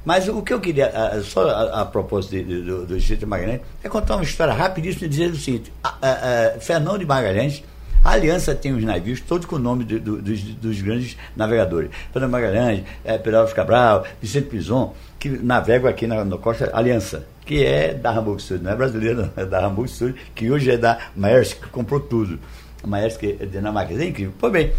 [0.04, 0.92] Mas o que eu queria,
[1.24, 4.52] só a, a propósito de, de, do, do Distrito de Magalhães, é contar uma história
[4.52, 7.62] rapidíssima e dizer o seguinte: a, a, Fernão de Magalhães,
[8.02, 11.90] a Aliança tem os navios, todos com o nome do, do, dos, dos, grandes navegadores.
[12.12, 17.64] Fernando Magalhães, é, Pedro Cabral, Vicente Pison, que navegam aqui na, na costa Aliança que
[17.64, 20.76] é da Hamburg Süd, não é brasileiro, não, é da Hamburg Süd, que hoje é
[20.76, 22.38] da Maersk, que comprou tudo.
[22.80, 24.32] A Maersk é dinamarquesa, é incrível.
[24.38, 24.72] Pois bem,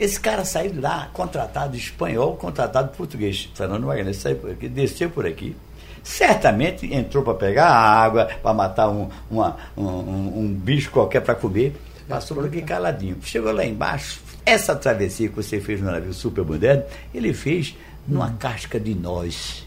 [0.00, 3.48] esse cara saiu lá, contratado espanhol, contratado português.
[3.54, 5.54] Fernando Magalhães saiu por aqui, desceu por aqui.
[6.02, 11.36] Certamente entrou para pegar água, para matar um, uma, um, um, um bicho qualquer para
[11.36, 11.76] comer.
[12.08, 13.16] Passou por aqui caladinho.
[13.22, 14.20] Chegou lá embaixo.
[14.44, 16.84] Essa travessia que você fez no navio super moderno,
[17.14, 17.76] ele fez
[18.06, 19.64] numa casca de nós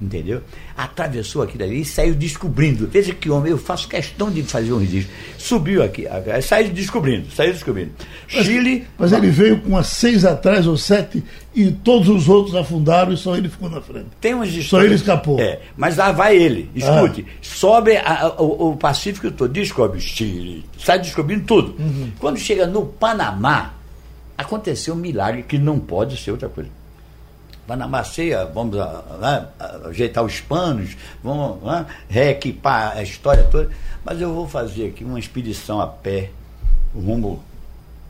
[0.00, 0.42] entendeu?
[0.76, 2.86] Atravessou aquilo ali e saiu descobrindo.
[2.86, 5.12] Veja que homem, eu faço questão de fazer um registro.
[5.38, 6.06] Subiu aqui,
[6.42, 7.92] saiu descobrindo, saiu descobrindo.
[8.32, 8.86] Mas, Chile.
[8.98, 11.22] Mas ele veio com umas seis atrás ou sete
[11.54, 14.06] e todos os outros afundaram e só ele ficou na frente.
[14.20, 14.68] Tem umas histórias.
[14.68, 15.40] Só ele escapou.
[15.40, 16.70] É, mas lá vai ele.
[16.74, 17.32] Escute, ah.
[17.40, 21.74] sobe a, a, o, o, Pacífico todo, descobre Chile, sai descobrindo tudo.
[21.78, 22.10] Uhum.
[22.18, 23.74] Quando chega no Panamá,
[24.36, 26.83] aconteceu um milagre que não pode ser outra coisa
[27.66, 29.46] vai na maceia, vamos né,
[29.86, 33.70] ajeitar os panos, vamos né, reequipar a história toda.
[34.04, 36.30] Mas eu vou fazer aqui uma expedição a pé
[36.94, 37.42] rumo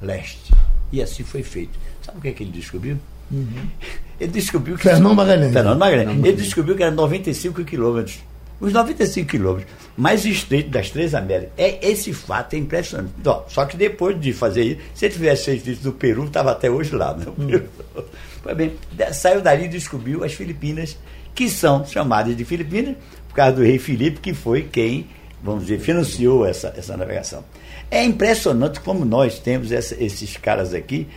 [0.00, 0.52] leste.
[0.92, 1.78] E assim foi feito.
[2.02, 2.98] Sabe o que, é que ele descobriu?
[3.30, 3.68] Uhum.
[4.20, 4.84] Ele descobriu que.
[4.84, 5.52] Fernando Magalhães.
[5.52, 6.24] Fernando Magalhães.
[6.24, 8.20] Ele descobriu que era 95 quilômetros.
[8.60, 11.52] Os 95 quilômetros mais estreitos das três Américas.
[11.56, 13.12] É, esse fato é impressionante.
[13.48, 16.70] só que depois de fazer isso, se ele tivesse feito isso do Peru, estava até
[16.70, 17.14] hoje lá.
[17.14, 17.26] Né?
[17.38, 18.02] Hum.
[18.44, 18.76] Pois bem,
[19.14, 20.98] saiu dali e descobriu as Filipinas,
[21.34, 22.94] que são chamadas de Filipinas
[23.26, 25.06] por causa do rei Filipe, que foi quem,
[25.42, 27.42] vamos dizer, financiou essa, essa navegação.
[27.90, 31.08] É impressionante como nós temos essa, esses caras aqui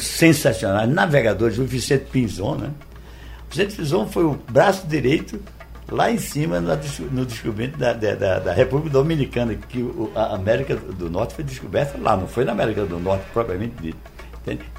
[0.00, 2.70] sensacionais, navegadores, o Vicente Pinzon, né?
[3.46, 5.40] O Vicente Pinzon foi o braço direito
[5.88, 11.34] lá em cima no, descobrimento da, da, da, República Dominicana, que a América do Norte
[11.34, 14.17] foi descoberta lá, não foi na América do Norte propriamente dito.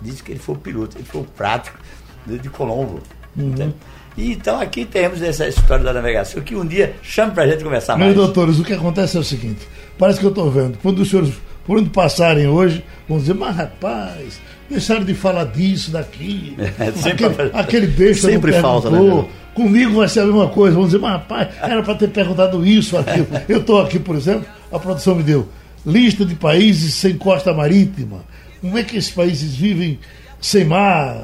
[0.01, 1.77] Diz que ele foi o piloto, ele foi o prático
[2.25, 3.01] de, de Colombo.
[3.37, 3.73] Uhum.
[4.17, 7.63] E, então aqui temos essa história da navegação que um dia chama para a gente
[7.63, 8.17] conversar Meus mais.
[8.17, 9.67] doutores, o que acontece é o seguinte:
[9.97, 11.33] parece que eu estou vendo, quando os senhores,
[11.65, 16.55] por onde passarem hoje, vão dizer, mas rapaz, deixaram de falar disso, daqui.
[16.79, 19.25] É, sempre, aquele, aquele beijo sempre falta, né?
[19.53, 20.75] Comigo vai ser a mesma coisa.
[20.75, 23.27] Vamos dizer, mas rapaz, era para ter perguntado isso, aquilo.
[23.49, 25.49] Eu estou aqui, por exemplo, a produção me deu
[25.85, 28.23] lista de países sem costa marítima.
[28.61, 29.99] Como é que esses países vivem
[30.41, 31.17] sem mar?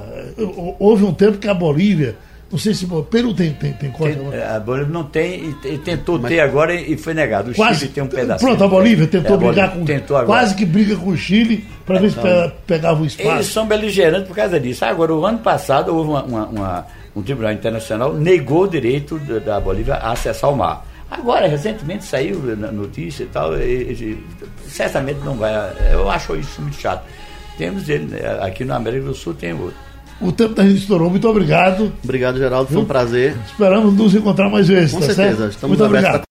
[0.80, 2.16] Houve um tempo que a Bolívia
[2.52, 4.16] não sei se o Peru tem, tem, tem costa.
[4.16, 7.52] Tem, a Bolívia não tem e, tentou Mas, ter agora e foi negado.
[7.52, 8.46] O quase, Chile tem um pedaço.
[8.46, 9.84] Pronto, a Bolívia tentou é, a brigar com.
[9.84, 10.40] Tentou agora.
[10.40, 12.18] Quase que briga com o Chile para ver se
[12.68, 13.30] pegava o espaço.
[13.30, 14.86] Eles são beligerantes por causa disso.
[14.86, 19.60] Agora, o ano passado houve uma, uma, uma um tribunal internacional negou o direito da
[19.60, 20.86] Bolívia a acessar o mar.
[21.10, 24.24] Agora, recentemente saiu notícia e tal, e, e,
[24.68, 25.52] certamente não vai.
[25.92, 27.04] Eu acho isso muito chato.
[27.58, 29.76] Temos ele, né, aqui na América do Sul tem outro.
[30.20, 31.10] O tempo da gente estourou.
[31.10, 31.92] Muito obrigado.
[32.04, 32.72] Obrigado, Geraldo.
[32.72, 33.36] Foi um prazer.
[33.46, 34.94] Esperamos nos encontrar mais vezes.
[34.94, 35.38] Com tá certeza.
[35.38, 35.52] Certo?
[35.52, 36.26] Estamos Muito obrigado.